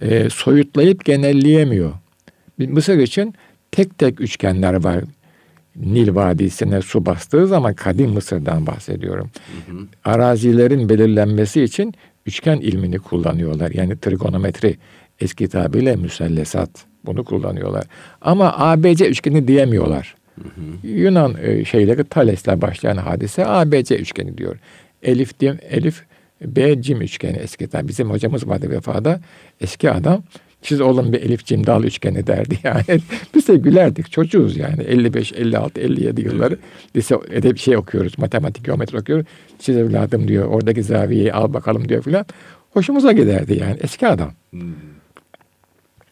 e, 0.00 0.30
soyutlayıp 0.30 1.04
genelleyemiyor. 1.04 1.92
Mısır 2.58 2.98
için 2.98 3.34
tek 3.72 3.98
tek 3.98 4.20
üçgenler 4.20 4.84
var. 4.84 5.04
Nil 5.76 6.14
Vadisi'ne 6.14 6.82
su 6.82 7.06
bastığı 7.06 7.46
zaman 7.46 7.74
kadim 7.74 8.10
Mısır'dan 8.10 8.66
bahsediyorum. 8.66 9.30
Arazilerin 10.04 10.88
belirlenmesi 10.88 11.62
için 11.62 11.94
üçgen 12.26 12.56
ilmini 12.56 12.98
kullanıyorlar. 12.98 13.70
Yani 13.70 13.98
trigonometri 13.98 14.76
eski 15.20 15.48
tabirle 15.48 15.96
müsellesat 15.96 16.70
bunu 17.06 17.24
kullanıyorlar. 17.24 17.84
Ama 18.20 18.54
ABC 18.58 19.08
üçgeni 19.08 19.48
diyemiyorlar. 19.48 20.14
Yunan 20.82 21.36
e, 21.42 21.64
şeyleri 21.64 22.04
Thales'le 22.04 22.60
başlayan 22.60 22.96
hadise 22.96 23.46
ABC 23.46 23.98
üçgeni 23.98 24.38
diyor. 24.38 24.56
Elif 25.02 25.40
dim, 25.40 25.58
Elif 25.70 26.04
B 26.40 26.82
cim 26.82 27.00
üçgeni 27.02 27.36
eski 27.36 27.66
tabi. 27.68 27.88
Bizim 27.88 28.10
hocamız 28.10 28.48
vardı 28.48 28.70
vefada. 28.70 29.20
Eski 29.60 29.90
adam 29.90 30.22
siz 30.64 30.80
oğlum 30.80 31.12
bir 31.12 31.22
Elif 31.22 31.44
cim 31.44 31.66
dal 31.66 31.84
üçgeni 31.84 32.26
derdi 32.26 32.58
yani. 32.64 33.00
Biz 33.34 33.48
de 33.48 33.56
gülerdik. 33.56 34.12
Çocuğuz 34.12 34.56
yani. 34.56 34.82
55, 34.82 35.32
56, 35.32 35.80
57 35.80 36.20
yılları 36.20 36.58
lise 36.96 37.16
edep 37.30 37.58
şey 37.58 37.76
okuyoruz. 37.76 38.18
Matematik, 38.18 38.64
geometri 38.64 38.98
okuyoruz. 38.98 39.26
Siz 39.58 39.76
evladım 39.76 40.28
diyor. 40.28 40.48
Oradaki 40.48 40.82
zaviyeyi 40.82 41.32
al 41.32 41.52
bakalım 41.52 41.88
diyor 41.88 42.02
filan. 42.02 42.26
Hoşumuza 42.70 43.12
giderdi 43.12 43.58
yani. 43.60 43.76
Eski 43.80 44.06
adam. 44.06 44.32
Hmm. 44.50 44.60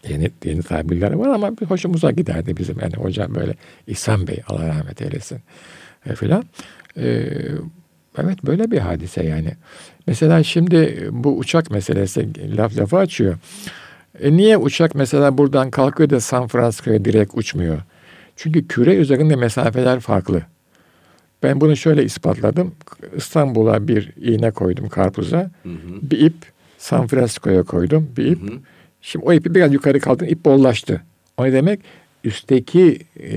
Yeni, 0.08 0.30
yeni 0.44 0.62
tabirler 0.62 1.12
var 1.12 1.28
ama 1.28 1.52
hoşumuza 1.68 2.11
giderdi 2.11 2.56
bizim. 2.56 2.80
Yani 2.80 2.94
hocam 2.94 3.35
böyle 3.35 3.54
İhsan 3.87 4.26
Bey 4.26 4.42
Allah 4.48 4.68
rahmet 4.68 5.02
eylesin 5.02 5.38
e, 6.06 6.14
filan. 6.14 6.44
E, 6.96 7.28
evet 8.18 8.44
böyle 8.46 8.70
bir 8.70 8.78
hadise 8.78 9.24
yani. 9.24 9.52
Mesela 10.06 10.42
şimdi 10.42 11.08
bu 11.12 11.38
uçak 11.38 11.70
meselesi 11.70 12.28
laf 12.56 12.78
lafa 12.78 12.98
açıyor. 12.98 13.36
E 14.20 14.32
niye 14.36 14.56
uçak 14.56 14.94
mesela 14.94 15.38
buradan 15.38 15.70
kalkıyor 15.70 16.10
da 16.10 16.20
San 16.20 16.48
Francisco'ya 16.48 17.04
direkt 17.04 17.30
uçmuyor? 17.34 17.78
Çünkü 18.36 18.68
küre 18.68 18.94
üzerinde 18.94 19.36
mesafeler 19.36 20.00
farklı. 20.00 20.42
Ben 21.42 21.60
bunu 21.60 21.76
şöyle 21.76 22.04
ispatladım. 22.04 22.74
İstanbul'a 23.16 23.88
bir 23.88 24.12
iğne 24.16 24.50
koydum 24.50 24.88
karpuza. 24.88 25.50
Hı 25.62 25.68
hı, 25.68 26.10
Bir 26.10 26.20
ip 26.20 26.34
San 26.78 27.06
Francisco'ya 27.06 27.62
koydum. 27.62 28.10
Bir 28.16 28.26
ip. 28.26 28.42
hı 28.42 28.46
hı. 28.54 28.58
Şimdi 29.02 29.24
o 29.24 29.32
ipi 29.32 29.54
biraz 29.54 29.72
yukarı 29.72 30.00
kaldırdım. 30.00 30.32
ip 30.32 30.44
bollaştı. 30.44 31.02
O 31.36 31.44
ne 31.44 31.52
demek? 31.52 31.80
Üstteki 32.24 32.98
e, 33.20 33.36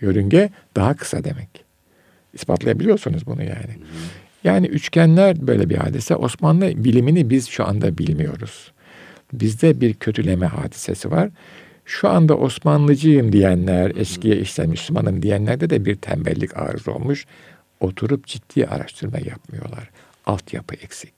yörünge 0.00 0.50
daha 0.76 0.94
kısa 0.94 1.24
demek. 1.24 1.48
İspatlayabiliyorsunuz 2.34 3.26
bunu 3.26 3.42
yani. 3.42 3.76
Yani 4.46 4.66
üçgenler 4.66 5.46
böyle 5.46 5.70
bir 5.70 5.76
hadise. 5.76 6.16
Osmanlı 6.16 6.84
bilimini 6.84 7.30
biz 7.30 7.48
şu 7.48 7.66
anda 7.66 7.98
bilmiyoruz. 7.98 8.72
Bizde 9.32 9.80
bir 9.80 9.94
kötüleme 9.94 10.46
hadisesi 10.46 11.10
var. 11.10 11.30
Şu 11.84 12.08
anda 12.08 12.36
Osmanlıcıyım 12.36 13.32
diyenler, 13.32 13.92
eskiye 13.96 14.36
işte 14.36 14.66
Müslümanım 14.66 15.22
diyenlerde 15.22 15.70
de 15.70 15.84
bir 15.84 15.96
tembellik 15.96 16.56
arız 16.56 16.88
olmuş. 16.88 17.26
Oturup 17.80 18.26
ciddi 18.26 18.66
araştırma 18.66 19.18
yapmıyorlar. 19.18 19.90
Altyapı 20.26 20.74
eksik. 20.74 21.14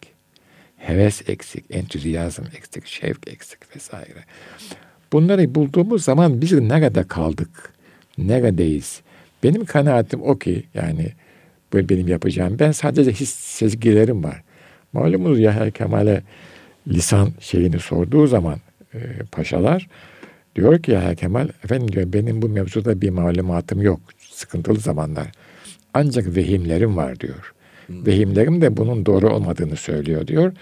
Heves 0.76 1.28
eksik, 1.28 1.64
entüziyazm 1.70 2.42
eksik, 2.56 2.86
şevk 2.86 3.28
eksik 3.28 3.76
vesaire. 3.76 4.24
Bunları 5.12 5.54
bulduğumuz 5.54 6.04
zaman 6.04 6.40
biz 6.40 6.52
nerede 6.52 7.04
kaldık? 7.04 7.72
Neredeyiz? 8.18 9.00
Benim 9.42 9.64
kanaatim 9.64 10.22
o 10.22 10.38
ki 10.38 10.64
yani 10.74 11.12
böyle 11.72 11.88
benim 11.88 12.08
yapacağım. 12.08 12.56
Ben 12.58 12.72
sadece 12.72 13.12
his 13.12 13.30
sezgilerim 13.30 14.24
var. 14.24 14.42
Malumunuz 14.92 15.40
Yahya 15.40 15.70
Kemal'e 15.70 16.22
lisan 16.88 17.28
şeyini 17.40 17.78
sorduğu 17.78 18.26
zaman 18.26 18.58
e, 18.94 18.98
paşalar 19.32 19.88
diyor 20.56 20.82
ki 20.82 20.90
Yahya 20.90 21.14
Kemal 21.14 21.48
efendim 21.64 21.92
diyor 21.92 22.12
benim 22.12 22.42
bu 22.42 22.48
mevzuda 22.48 23.00
bir 23.00 23.10
malumatım 23.10 23.82
yok. 23.82 24.00
Sıkıntılı 24.18 24.78
zamanlar. 24.78 25.26
Ancak 25.94 26.36
vehimlerim 26.36 26.96
var 26.96 27.20
diyor. 27.20 27.52
Vehimlerim 27.90 28.60
de 28.60 28.76
bunun 28.76 29.06
doğru 29.06 29.30
olmadığını 29.34 29.76
söylüyor 29.76 30.26
diyor. 30.26 30.52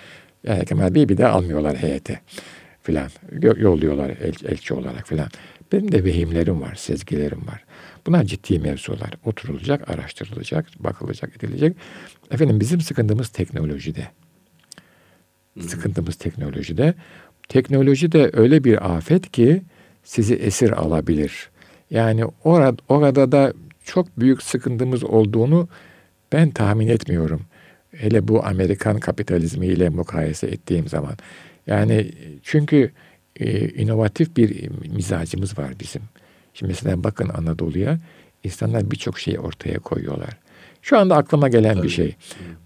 Yahya 0.45 0.65
Kemal 0.65 0.95
Bey'i 0.95 1.09
bir 1.09 1.17
de 1.17 1.27
almıyorlar 1.27 1.77
heyete 1.77 2.21
filan. 2.83 3.09
Yo- 3.43 3.55
Yolluyorlar 3.59 4.11
el, 4.11 4.35
elçi 4.49 4.75
olarak 4.75 5.09
filan. 5.09 5.29
Benim 5.73 5.93
de 5.93 6.05
vehimlerim 6.05 6.61
var, 6.61 6.75
sezgilerim 6.75 7.47
var. 7.47 7.65
Bunlar 8.07 8.25
ciddi 8.25 8.59
mevzular. 8.59 9.11
Oturulacak, 9.25 9.91
araştırılacak, 9.91 10.67
bakılacak, 10.79 11.37
edilecek. 11.37 11.77
Efendim 12.31 12.61
bizim 12.61 12.81
sıkıntımız 12.81 13.29
teknolojide. 13.29 14.09
Sıkıntımız 15.61 16.17
teknolojide. 16.17 16.95
Teknoloji 17.49 18.13
de 18.13 18.31
öyle 18.33 18.65
bir 18.65 18.97
afet 18.97 19.33
ki 19.33 19.63
sizi 20.05 20.35
esir 20.35 20.71
alabilir. 20.71 21.51
Yani 21.91 22.25
orada, 22.45 22.83
orada 22.89 23.33
da 23.33 23.53
çok 23.85 24.21
büyük 24.21 24.43
sıkıntımız 24.43 25.05
olduğunu 25.05 25.69
ben 26.33 26.51
tahmin 26.51 26.89
etmiyorum. 26.89 27.43
Hele 27.93 28.29
bu 28.29 28.47
Amerikan 28.47 29.01
kapitalizmiyle 29.01 29.89
mukayese 29.89 30.47
ettiğim 30.47 30.89
zaman. 30.89 31.17
Yani 31.67 32.13
çünkü 32.43 32.93
e, 33.37 33.69
inovatif 33.69 34.37
bir 34.37 34.71
mizacımız 34.71 35.59
var 35.59 35.73
bizim. 35.81 36.03
Şimdi 36.59 36.71
mesela 36.71 37.05
bakın 37.05 37.29
Anadolu'ya 37.29 37.99
insanlar 38.45 38.91
birçok 38.91 39.19
şeyi 39.19 39.39
ortaya 39.39 39.79
koyuyorlar. 39.79 40.39
Şu 40.83 40.99
anda 40.99 41.17
aklıma 41.17 41.49
gelen 41.49 41.75
Tabii. 41.75 41.85
bir 41.85 41.89
şey. 41.89 42.17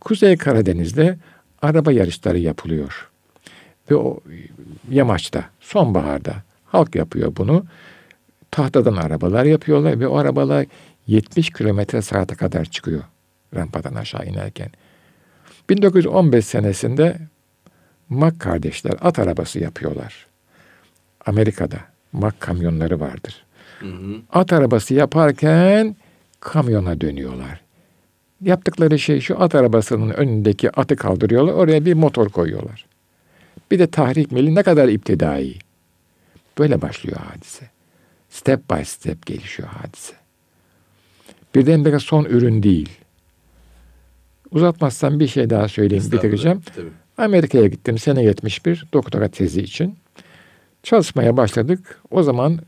Kuzey 0.01 0.37
Karadeniz'de 0.37 1.19
araba 1.63 1.93
yarışları 1.93 2.39
yapılıyor. 2.39 3.11
Ve 3.91 3.97
o 3.97 4.21
yamaçta, 4.91 5.45
sonbaharda 5.61 6.35
halk 6.67 6.95
yapıyor 6.95 7.37
bunu. 7.37 7.65
Tahtadan 8.51 8.97
arabalar 8.97 9.45
yapıyorlar 9.45 10.01
ve 10.01 10.09
o 10.09 10.17
arabalar 10.17 10.67
70 11.07 11.51
kilometre 11.51 12.03
saate 12.03 12.35
kadar 12.35 12.65
çıkıyor 12.65 13.03
rampadan 13.55 13.95
aşağı 13.95 14.27
inerken. 14.27 14.71
1915 15.71 16.47
senesinde 16.47 17.19
Mack 18.09 18.41
kardeşler 18.41 18.95
at 19.01 19.19
arabası 19.19 19.59
yapıyorlar. 19.59 20.27
Amerika'da 21.27 21.79
Mack 22.13 22.41
kamyonları 22.41 23.01
vardır. 23.01 23.45
Hı 23.81 23.87
hı. 23.87 24.17
At 24.33 24.53
arabası 24.53 24.95
yaparken 24.95 25.97
kamyona 26.41 27.01
dönüyorlar. 27.01 27.61
Yaptıkları 28.41 28.99
şey 28.99 29.21
şu 29.21 29.43
at 29.43 29.55
arabasının 29.55 30.11
önündeki 30.11 30.71
atı 30.71 30.97
kaldırıyorlar. 30.97 31.53
Oraya 31.53 31.85
bir 31.85 31.95
motor 31.95 32.29
koyuyorlar. 32.29 32.87
Bir 33.71 33.79
de 33.79 33.87
tahrik 33.87 34.33
mili 34.33 34.55
ne 34.55 34.63
kadar 34.63 34.89
iptidai. 34.89 35.55
Böyle 36.59 36.83
başlıyor 36.83 37.19
hadise. 37.19 37.71
Step 38.31 38.71
by 38.71 38.83
step 38.85 39.27
gelişiyor 39.27 39.69
hadise. 39.69 40.15
Birdenbire 41.55 41.99
son 41.99 42.25
ürün 42.25 42.63
değil. 42.63 42.89
Uzatmazsam 44.51 45.21
bir 45.21 45.29
şey 45.29 45.51
daha 45.51 45.69
söyleyeyim, 45.69 46.13
bitireceğim. 46.13 46.63
Amerika'ya 47.19 47.67
gittim 47.67 47.99
sene 47.99 48.23
71 48.23 48.87
doktora 48.93 49.29
tezi 49.29 49.63
için. 49.63 49.99
Çalışmaya 50.83 51.37
başladık. 51.37 52.01
O 52.11 52.23
zaman 52.23 52.59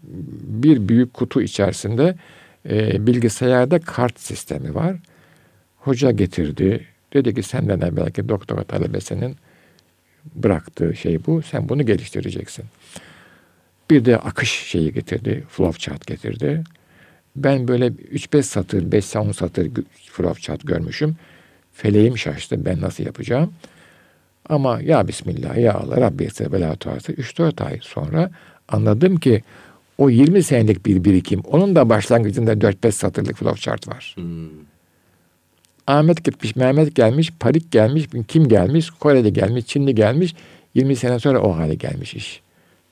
bir 0.43 0.89
büyük 0.89 1.15
kutu 1.15 1.43
içerisinde 1.43 2.17
e, 2.71 3.07
bilgisayarda 3.07 3.79
kart 3.79 4.21
sistemi 4.21 4.75
var. 4.75 4.97
Hoca 5.77 6.11
getirdi. 6.11 6.87
Dedi 7.13 7.35
ki 7.35 7.43
senden 7.43 7.81
evvelki 7.81 8.29
doktora 8.29 8.65
talebesinin 8.65 9.37
bıraktığı 10.35 10.97
şey 10.97 11.27
bu. 11.27 11.43
Sen 11.43 11.69
bunu 11.69 11.87
geliştireceksin. 11.87 12.65
Bir 13.91 14.05
de 14.05 14.17
akış 14.17 14.51
şeyi 14.51 14.93
getirdi. 14.93 15.45
Flowchart 15.49 16.07
getirdi. 16.07 16.65
Ben 17.37 17.69
böyle 17.69 17.87
3-5 17.87 18.43
satır, 18.43 18.83
5-10 18.83 19.33
satır 19.33 19.71
flowchart 20.13 20.67
görmüşüm. 20.67 21.17
Feleğim 21.73 22.19
şaştı. 22.19 22.65
Ben 22.65 22.81
nasıl 22.81 23.05
yapacağım? 23.05 23.53
Ama 24.49 24.81
ya 24.83 25.09
Bismillah 25.09 25.57
ya 25.57 25.75
Allah 25.75 25.97
Rabbi 26.01 26.25
etse 26.25 26.53
bela 26.53 26.77
tuarsa 26.77 27.13
3-4 27.13 27.65
ay 27.65 27.79
sonra 27.83 28.31
anladım 28.69 29.17
ki 29.17 29.43
o 29.99 30.11
20 30.11 30.43
senelik 30.43 30.87
bir 30.87 31.05
birikim 31.05 31.41
onun 31.41 31.77
da 31.77 31.89
başlangıcında 31.89 32.53
4-5 32.53 32.93
satırlık 32.93 33.37
flowchart 33.37 33.89
var. 33.89 34.13
Hmm. 34.17 34.49
Ahmet 35.87 36.25
gitmiş, 36.25 36.57
Mehmet 36.57 36.95
gelmiş, 36.95 37.33
Parik 37.41 37.71
gelmiş, 37.71 38.09
kim 38.29 38.49
gelmiş, 38.49 38.91
Koreli 38.91 39.33
gelmiş, 39.33 39.67
Çinli 39.67 39.95
gelmiş. 39.95 40.35
20 40.75 40.97
sene 40.97 41.19
sonra 41.19 41.41
o 41.43 41.57
hale 41.57 41.75
gelmiş 41.75 42.15
iş. 42.15 42.43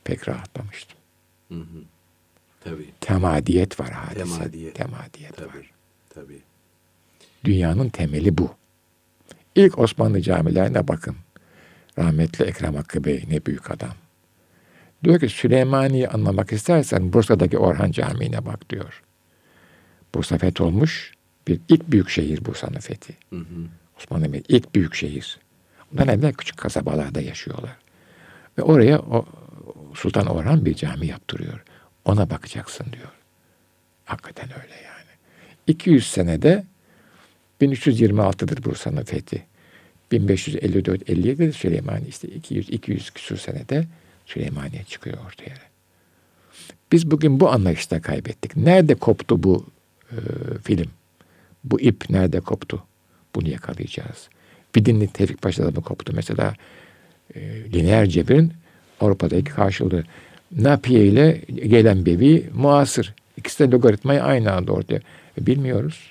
Pek 0.05 0.28
rahatlamıştım. 0.28 0.98
Hı 1.48 1.55
hı. 1.55 1.82
Tabii. 2.64 2.86
Temadiyet 3.01 3.80
var 3.80 3.90
hadise. 3.90 4.24
Temadiyet. 4.24 4.74
Temadiyet 4.74 5.36
tabii. 5.36 5.48
var. 5.48 5.70
Tabii. 6.14 6.40
Dünyanın 7.44 7.88
temeli 7.88 8.38
bu. 8.38 8.51
İlk 9.55 9.78
Osmanlı 9.78 10.20
camilerine 10.20 10.88
bakın. 10.88 11.16
Rahmetli 11.99 12.45
Ekrem 12.45 12.74
Hakkı 12.74 13.05
Bey 13.05 13.24
ne 13.30 13.47
büyük 13.47 13.70
adam. 13.70 13.95
Diyor 15.05 15.20
ki 15.20 15.28
Süleymani'yi 15.28 16.09
anlamak 16.09 16.53
istersen 16.53 17.12
Bursa'daki 17.12 17.59
Orhan 17.59 17.91
Camii'ne 17.91 18.47
bak 18.47 18.70
diyor. 18.70 19.03
Bursa 20.14 20.38
fetholmuş 20.38 21.14
bir 21.49 21.61
ilk 21.68 21.91
büyük 21.91 22.11
şehir 22.11 22.45
Bursa'nın 22.45 22.80
fethi. 22.80 23.16
Hı 23.30 23.36
hı. 23.36 23.66
Osmanlı 23.99 24.32
Bey 24.32 24.43
ilk 24.49 24.74
büyük 24.74 24.95
şehir. 24.95 25.38
Ondan 25.93 26.09
evvel 26.09 26.32
küçük 26.32 26.57
kasabalarda 26.57 27.20
yaşıyorlar. 27.20 27.76
Ve 28.59 28.62
oraya 28.62 28.99
o 28.99 29.26
Sultan 29.95 30.26
Orhan 30.26 30.64
bir 30.64 30.74
cami 30.74 31.07
yaptırıyor. 31.07 31.64
Ona 32.05 32.30
bakacaksın 32.30 32.86
diyor. 32.93 33.12
Hakikaten 34.05 34.49
öyle 34.62 34.74
yani. 34.74 35.11
200 35.66 36.11
senede 36.11 36.64
1326'dır 37.61 38.64
Bursa'nın 38.64 39.05
fethi. 39.05 39.47
1554-57'de 40.12 41.52
Süleymaniye 41.52 42.08
işte 42.08 42.28
200 42.28 42.68
200 42.68 43.11
küsur 43.11 43.36
senede 43.36 43.86
Süleymaniye 44.26 44.84
çıkıyor 44.84 45.18
ortaya. 45.26 45.54
Biz 46.92 47.11
bugün 47.11 47.40
bu 47.40 47.50
anlayışta 47.50 48.02
kaybettik. 48.02 48.56
Nerede 48.56 48.94
koptu 48.94 49.42
bu 49.42 49.66
e, 50.12 50.16
film? 50.64 50.90
Bu 51.64 51.80
ip 51.80 52.11
nerede 52.11 52.40
koptu? 52.40 52.82
Bunu 53.34 53.48
yakalayacağız. 53.48 54.28
Bir 54.74 54.84
dinli 54.84 55.08
Tevfik 55.08 55.42
Paşa'da 55.42 55.70
mı 55.70 55.82
koptu? 55.82 56.12
Mesela 56.16 56.54
e, 57.34 57.40
lineer 57.72 58.06
cebirin 58.06 58.52
Avrupa'daki 59.00 59.44
karşılığı. 59.44 60.04
Napiye 60.56 61.06
ile 61.06 61.42
gelen 61.48 62.06
bevi 62.06 62.50
muasır. 62.54 63.14
İkisi 63.36 63.58
de 63.58 63.70
logaritmayı 63.70 64.22
aynı 64.22 64.52
anda 64.52 64.72
ortaya. 64.72 65.00
E, 65.40 65.46
bilmiyoruz. 65.46 66.11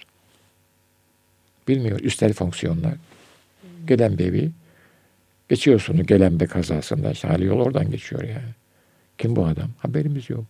Bilmiyor. 1.68 2.00
Üstel 2.00 2.34
fonksiyonlar. 2.34 2.94
Gelen 3.90 4.18
bevi. 4.18 4.52
Geçiyorsunuz 5.50 6.08
gelen 6.08 6.40
be 6.40 6.46
kazasında. 6.46 7.12
İşte 7.12 7.28
hali 7.28 7.46
yol 7.46 7.60
oradan 7.60 7.92
geçiyor 7.92 8.24
yani. 8.24 8.54
Kim 9.18 9.36
bu 9.36 9.46
adam? 9.46 9.70
Haberimiz 9.78 10.30
yok. 10.30 10.46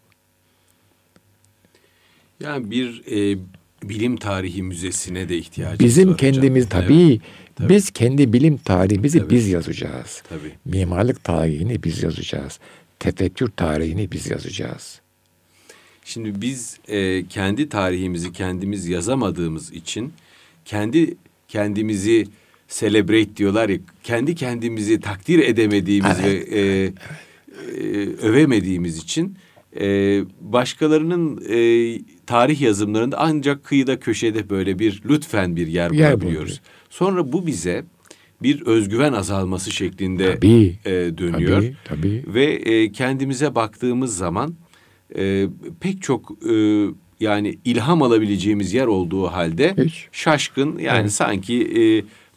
Yani 2.39 2.71
bir 2.71 3.03
e, 3.11 3.37
bilim 3.83 4.17
tarihi 4.17 4.63
müzesine 4.63 5.29
de 5.29 5.37
ihtiyacımız 5.37 5.79
Bizim 5.79 6.09
var. 6.09 6.17
Bizim 6.17 6.31
kendimiz 6.33 6.65
hocam. 6.65 6.81
tabii, 6.81 7.09
evet. 7.11 7.21
tabii. 7.55 7.69
Biz 7.69 7.91
kendi 7.91 8.33
bilim 8.33 8.57
tarihimizi 8.57 9.19
tabii. 9.19 9.29
biz 9.29 9.47
yazacağız. 9.47 10.23
Tabii. 10.29 10.51
Mimarlık 10.65 11.23
tarihini 11.23 11.83
biz 11.83 12.03
yazacağız. 12.03 12.59
Tefekkür 12.99 13.47
tarihini 13.47 14.11
biz 14.11 14.29
yazacağız. 14.29 15.01
Şimdi 16.05 16.41
biz 16.41 16.79
e, 16.87 17.25
kendi 17.27 17.69
tarihimizi 17.69 18.33
kendimiz 18.33 18.87
yazamadığımız 18.87 19.71
için 19.71 20.13
kendi 20.65 21.15
kendimizi 21.47 22.27
celebrate 22.69 23.35
diyorlar 23.37 23.69
ya 23.69 23.77
kendi 24.03 24.35
kendimizi 24.35 24.99
takdir 24.99 25.39
edemediğimiz 25.39 26.17
evet, 26.23 26.51
ve 26.51 26.59
e, 26.59 26.93
E, 27.59 27.81
övemediğimiz 28.21 28.97
için 28.97 29.37
e, 29.79 30.21
başkalarının 30.41 31.41
e, 31.49 31.99
tarih 32.25 32.61
yazımlarında 32.61 33.17
ancak 33.19 33.63
kıyıda 33.63 33.99
köşede 33.99 34.49
böyle 34.49 34.79
bir 34.79 35.01
lütfen 35.09 35.55
bir 35.55 35.67
yer, 35.67 35.91
yer 35.91 36.11
bulabiliyoruz. 36.13 36.49
Buluyor. 36.49 36.59
Sonra 36.89 37.31
bu 37.33 37.47
bize 37.47 37.83
bir 38.41 38.61
özgüven 38.61 39.13
azalması 39.13 39.71
şeklinde 39.71 40.35
tabii, 40.35 40.79
e, 40.85 40.91
dönüyor. 40.91 41.57
Tabii, 41.57 41.75
tabii. 41.85 42.23
Ve 42.27 42.45
e, 42.45 42.91
kendimize 42.91 43.55
baktığımız 43.55 44.17
zaman 44.17 44.55
e, 45.17 45.47
pek 45.79 46.01
çok 46.01 46.31
e, 46.51 46.85
yani 47.19 47.59
ilham 47.65 48.01
alabileceğimiz 48.01 48.73
yer 48.73 48.85
olduğu 48.85 49.27
halde 49.27 49.75
Hiç. 49.85 50.07
şaşkın 50.11 50.79
yani 50.79 51.01
evet. 51.01 51.11
sanki 51.11 51.63
e, 51.63 51.81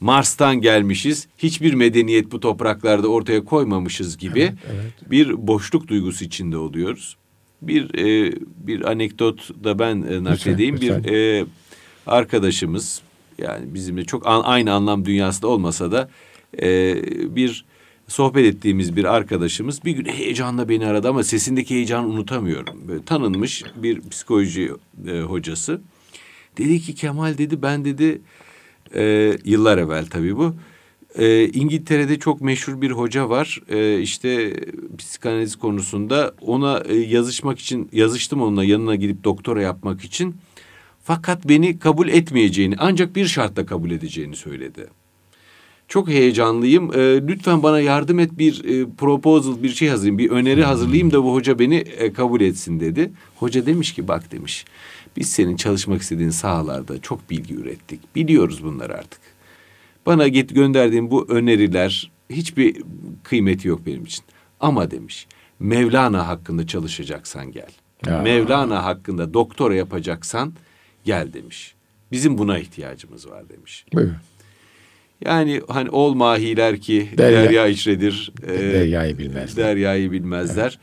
Mars'tan 0.02 0.60
gelmişiz. 0.60 1.28
Hiçbir 1.38 1.74
medeniyet 1.74 2.32
bu 2.32 2.40
topraklarda 2.40 3.08
ortaya 3.08 3.44
koymamışız 3.44 4.18
gibi 4.18 4.40
evet, 4.40 4.54
evet. 4.72 5.10
bir 5.10 5.46
boşluk 5.46 5.88
duygusu 5.88 6.24
içinde 6.24 6.56
oluyoruz. 6.56 7.16
Bir 7.62 7.98
e, 7.98 8.32
bir 8.56 8.90
anekdot 8.90 9.64
da 9.64 9.78
ben 9.78 10.02
e, 10.02 10.24
nakledeyim. 10.24 10.74
Lütfen. 10.74 11.04
Bir 11.04 11.12
e, 11.12 11.44
arkadaşımız 12.06 13.02
yani 13.38 13.74
bizimle 13.74 14.04
çok 14.04 14.26
an, 14.26 14.42
aynı 14.44 14.72
anlam 14.72 15.04
dünyasında 15.04 15.46
olmasa 15.46 15.92
da 15.92 16.10
e, 16.62 16.96
bir 17.36 17.64
sohbet 18.08 18.54
ettiğimiz 18.54 18.96
bir 18.96 19.04
arkadaşımız 19.04 19.84
bir 19.84 19.92
gün 19.92 20.04
heyecanla 20.04 20.68
beni 20.68 20.86
aradı 20.86 21.08
ama 21.08 21.22
sesindeki 21.24 21.74
heyecanı 21.74 22.06
unutamıyorum. 22.06 22.88
Böyle 22.88 23.04
tanınmış 23.04 23.64
bir 23.76 24.08
psikoloji 24.10 24.72
e, 25.08 25.20
hocası. 25.20 25.80
Dedi 26.58 26.80
ki 26.80 26.94
Kemal 26.94 27.38
dedi 27.38 27.62
ben 27.62 27.84
dedi 27.84 28.20
e, 28.94 29.36
yıllar 29.44 29.78
evvel 29.78 30.06
tabii 30.06 30.36
bu. 30.36 30.54
E, 31.18 31.48
İngiltere'de 31.48 32.18
çok 32.18 32.40
meşhur 32.40 32.80
bir 32.80 32.90
hoca 32.90 33.28
var. 33.28 33.60
E, 33.68 34.00
işte 34.00 34.52
psikanaliz 34.98 35.56
konusunda 35.56 36.34
ona 36.40 36.82
e, 36.88 36.94
yazışmak 36.94 37.58
için 37.58 37.88
yazıştım 37.92 38.42
onunla 38.42 38.64
yanına 38.64 38.94
gidip 38.94 39.24
doktora 39.24 39.62
yapmak 39.62 40.04
için. 40.04 40.36
Fakat 41.04 41.48
beni 41.48 41.78
kabul 41.78 42.08
etmeyeceğini 42.08 42.74
ancak 42.78 43.16
bir 43.16 43.26
şartla 43.26 43.66
kabul 43.66 43.90
edeceğini 43.90 44.36
söyledi. 44.36 44.86
Çok 45.88 46.08
heyecanlıyım. 46.08 46.94
E, 46.94 47.28
lütfen 47.28 47.62
bana 47.62 47.80
yardım 47.80 48.18
et 48.18 48.38
bir 48.38 48.64
e, 48.64 48.86
proposal 48.98 49.62
bir 49.62 49.68
şey 49.68 49.88
hazırlayayım. 49.88 50.18
Bir 50.18 50.30
öneri 50.30 50.64
hazırlayayım 50.64 51.12
da 51.12 51.24
bu 51.24 51.34
hoca 51.34 51.58
beni 51.58 51.76
e, 51.76 52.12
kabul 52.12 52.40
etsin 52.40 52.80
dedi. 52.80 53.12
Hoca 53.36 53.66
demiş 53.66 53.94
ki 53.94 54.08
bak 54.08 54.32
demiş. 54.32 54.64
Biz 55.16 55.32
senin 55.32 55.56
çalışmak 55.56 56.02
istediğin 56.02 56.30
sahalarda 56.30 57.00
çok 57.00 57.30
bilgi 57.30 57.54
ürettik. 57.54 58.16
Biliyoruz 58.16 58.64
bunları 58.64 58.94
artık. 58.94 59.20
Bana 60.06 60.28
git 60.28 60.54
gönderdiğin 60.54 61.10
bu 61.10 61.26
öneriler 61.28 62.12
hiçbir 62.30 62.82
kıymeti 63.22 63.68
yok 63.68 63.80
benim 63.86 64.04
için. 64.04 64.24
Ama 64.60 64.90
demiş 64.90 65.26
Mevlana 65.60 66.28
hakkında 66.28 66.66
çalışacaksan 66.66 67.52
gel. 67.52 67.70
Ya. 68.06 68.22
Mevlana 68.22 68.84
hakkında 68.84 69.34
doktora 69.34 69.74
yapacaksan 69.74 70.52
gel 71.04 71.32
demiş. 71.32 71.74
Bizim 72.12 72.38
buna 72.38 72.58
ihtiyacımız 72.58 73.30
var 73.30 73.48
demiş. 73.48 73.86
Evet. 73.96 74.10
Yani 75.24 75.60
hani 75.68 75.90
ol 75.90 76.14
mahiler 76.14 76.80
ki 76.80 77.08
derya, 77.18 77.44
derya 77.44 77.66
içredir. 77.66 78.32
E, 78.46 78.48
deryayı 78.48 79.18
bilmezler. 79.18 79.66
Deryayı 79.66 80.12
bilmezler. 80.12 80.78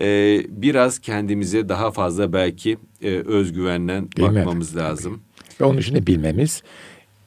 E, 0.00 0.42
biraz 0.48 0.98
kendimize 0.98 1.68
daha 1.68 1.90
fazla 1.90 2.32
belki 2.32 2.78
e, 3.02 3.10
özgüvenden 3.10 4.08
Değil 4.16 4.28
mi? 4.28 4.36
bakmamız 4.36 4.76
lazım. 4.76 5.20
Ve 5.60 5.64
onun 5.64 5.78
için 5.78 5.94
de 5.94 6.06
bilmemiz, 6.06 6.62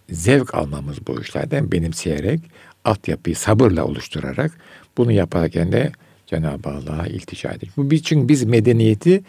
zevk 0.10 0.56
almamız 0.56 1.08
bu 1.08 1.22
işlerden 1.22 1.72
benimseyerek, 1.72 2.40
altyapıyı 2.86 3.36
sabırla 3.36 3.86
oluşturarak 3.86 4.52
bunu 4.98 5.12
yaparken 5.12 5.72
de 5.72 5.92
Cenab-ı 6.28 6.70
Allah'a 6.70 7.08
iltica 7.08 7.52
edin. 7.52 7.70
Bu 7.78 7.94
için 7.94 8.30
biz 8.30 8.44
medeniyeti 8.44 9.24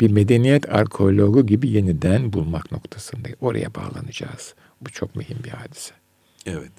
bir 0.00 0.10
medeniyet 0.10 0.74
arkeologu 0.74 1.46
gibi 1.46 1.68
yeniden 1.68 2.32
bulmak 2.32 2.72
noktasındayız. 2.72 3.38
Oraya 3.40 3.74
bağlanacağız. 3.74 4.54
Bu 4.80 4.90
çok 4.90 5.16
mühim 5.16 5.38
bir 5.44 5.50
hadise. 5.50 5.94
Evet. 6.46 6.72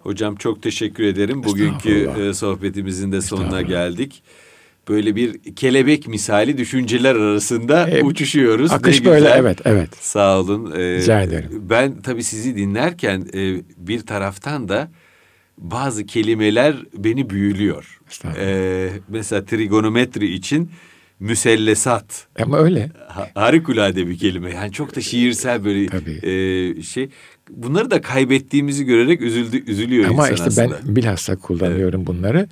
Hocam 0.00 0.36
çok 0.36 0.62
teşekkür 0.62 1.04
ederim. 1.04 1.44
Bugünkü 1.44 2.10
e, 2.18 2.34
sohbetimizin 2.34 3.12
de 3.12 3.20
sonuna 3.20 3.62
geldik. 3.62 4.22
Böyle 4.90 5.16
bir 5.16 5.54
kelebek 5.56 6.08
misali 6.08 6.58
düşünceler 6.58 7.14
arasında 7.14 7.88
E, 7.90 8.02
uçuşuyoruz. 8.02 8.72
Akış 8.72 9.00
Ne 9.00 9.06
böyle 9.06 9.18
güzel. 9.26 9.38
evet 9.38 9.58
evet. 9.64 9.88
Sağ 10.00 10.40
olun. 10.40 10.72
Ee, 10.76 10.96
Rica 10.98 11.22
ederim. 11.22 11.50
Ben 11.70 12.00
tabii 12.02 12.24
sizi 12.24 12.56
dinlerken 12.56 13.26
e, 13.34 13.56
bir 13.76 14.00
taraftan 14.00 14.68
da 14.68 14.90
bazı 15.58 16.06
kelimeler 16.06 16.76
beni 16.96 17.30
büyülüyor. 17.30 18.00
Ee, 18.38 18.88
mesela 19.08 19.44
trigonometri 19.44 20.26
için 20.34 20.70
müsellesat. 21.20 22.26
Ama 22.42 22.58
öyle. 22.58 22.90
Ha- 23.08 23.30
harikulade 23.34 24.06
bir 24.08 24.18
kelime. 24.18 24.50
Yani 24.54 24.72
çok 24.72 24.96
da 24.96 25.00
şiirsel 25.00 25.64
böyle 25.64 25.86
Tabii. 25.86 26.20
e, 26.22 26.82
şey. 26.82 27.08
Bunları 27.50 27.90
da 27.90 28.00
kaybettiğimizi 28.00 28.84
görerek 28.84 29.20
üzüldü, 29.22 29.64
üzülüyor 29.70 30.04
Ama 30.10 30.22
insan 30.30 30.34
işte 30.34 30.62
aslında. 30.62 30.78
ben 30.86 30.96
bilhassa 30.96 31.36
kullanıyorum 31.36 32.06
bunları. 32.06 32.48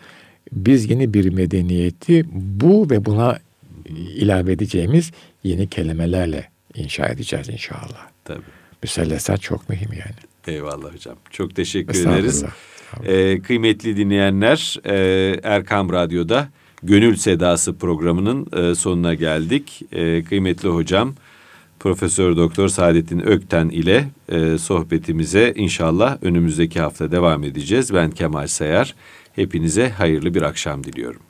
Biz 0.53 0.91
yeni 0.91 1.15
bir 1.15 1.33
medeniyeti 1.33 2.25
bu 2.33 2.91
ve 2.91 3.05
buna 3.05 3.39
ilave 4.15 4.53
edeceğimiz 4.53 5.11
yeni 5.45 5.69
kelimelerle 5.69 6.49
inşa 6.75 7.07
edeceğiz 7.07 7.49
inşallah. 7.49 8.09
Tabii. 8.25 8.43
Müsellesat 8.83 9.43
çok 9.43 9.69
mühim 9.69 9.93
yani. 9.93 10.57
Eyvallah 10.57 10.95
hocam. 10.95 11.17
Çok 11.31 11.57
teşekkür 11.57 12.01
ederiz. 12.01 12.45
Ee, 13.05 13.41
kıymetli 13.41 13.97
dinleyenler, 13.97 14.77
e, 14.85 15.41
Erkam 15.43 15.93
Radyo'da 15.93 16.49
Gönül 16.83 17.17
Sedası 17.17 17.79
programının 17.79 18.47
e, 18.57 18.75
sonuna 18.75 19.15
geldik. 19.15 19.83
E, 19.93 20.25
kıymetli 20.25 20.69
hocam 20.69 21.15
Profesör 21.81 22.37
Doktor 22.37 22.69
Saadettin 22.69 23.27
Ökten 23.27 23.69
ile 23.69 24.09
e, 24.29 24.59
sohbetimize 24.59 25.53
inşallah 25.57 26.19
önümüzdeki 26.23 26.81
hafta 26.81 27.13
devam 27.13 27.45
edeceğiz. 27.45 27.95
Ben 27.95 28.11
Kemal 28.11 28.47
Sayar. 28.47 28.95
Hepinize 29.39 29.89
hayırlı 29.91 30.35
bir 30.35 30.43
akşam 30.43 30.85
diliyorum. 30.85 31.28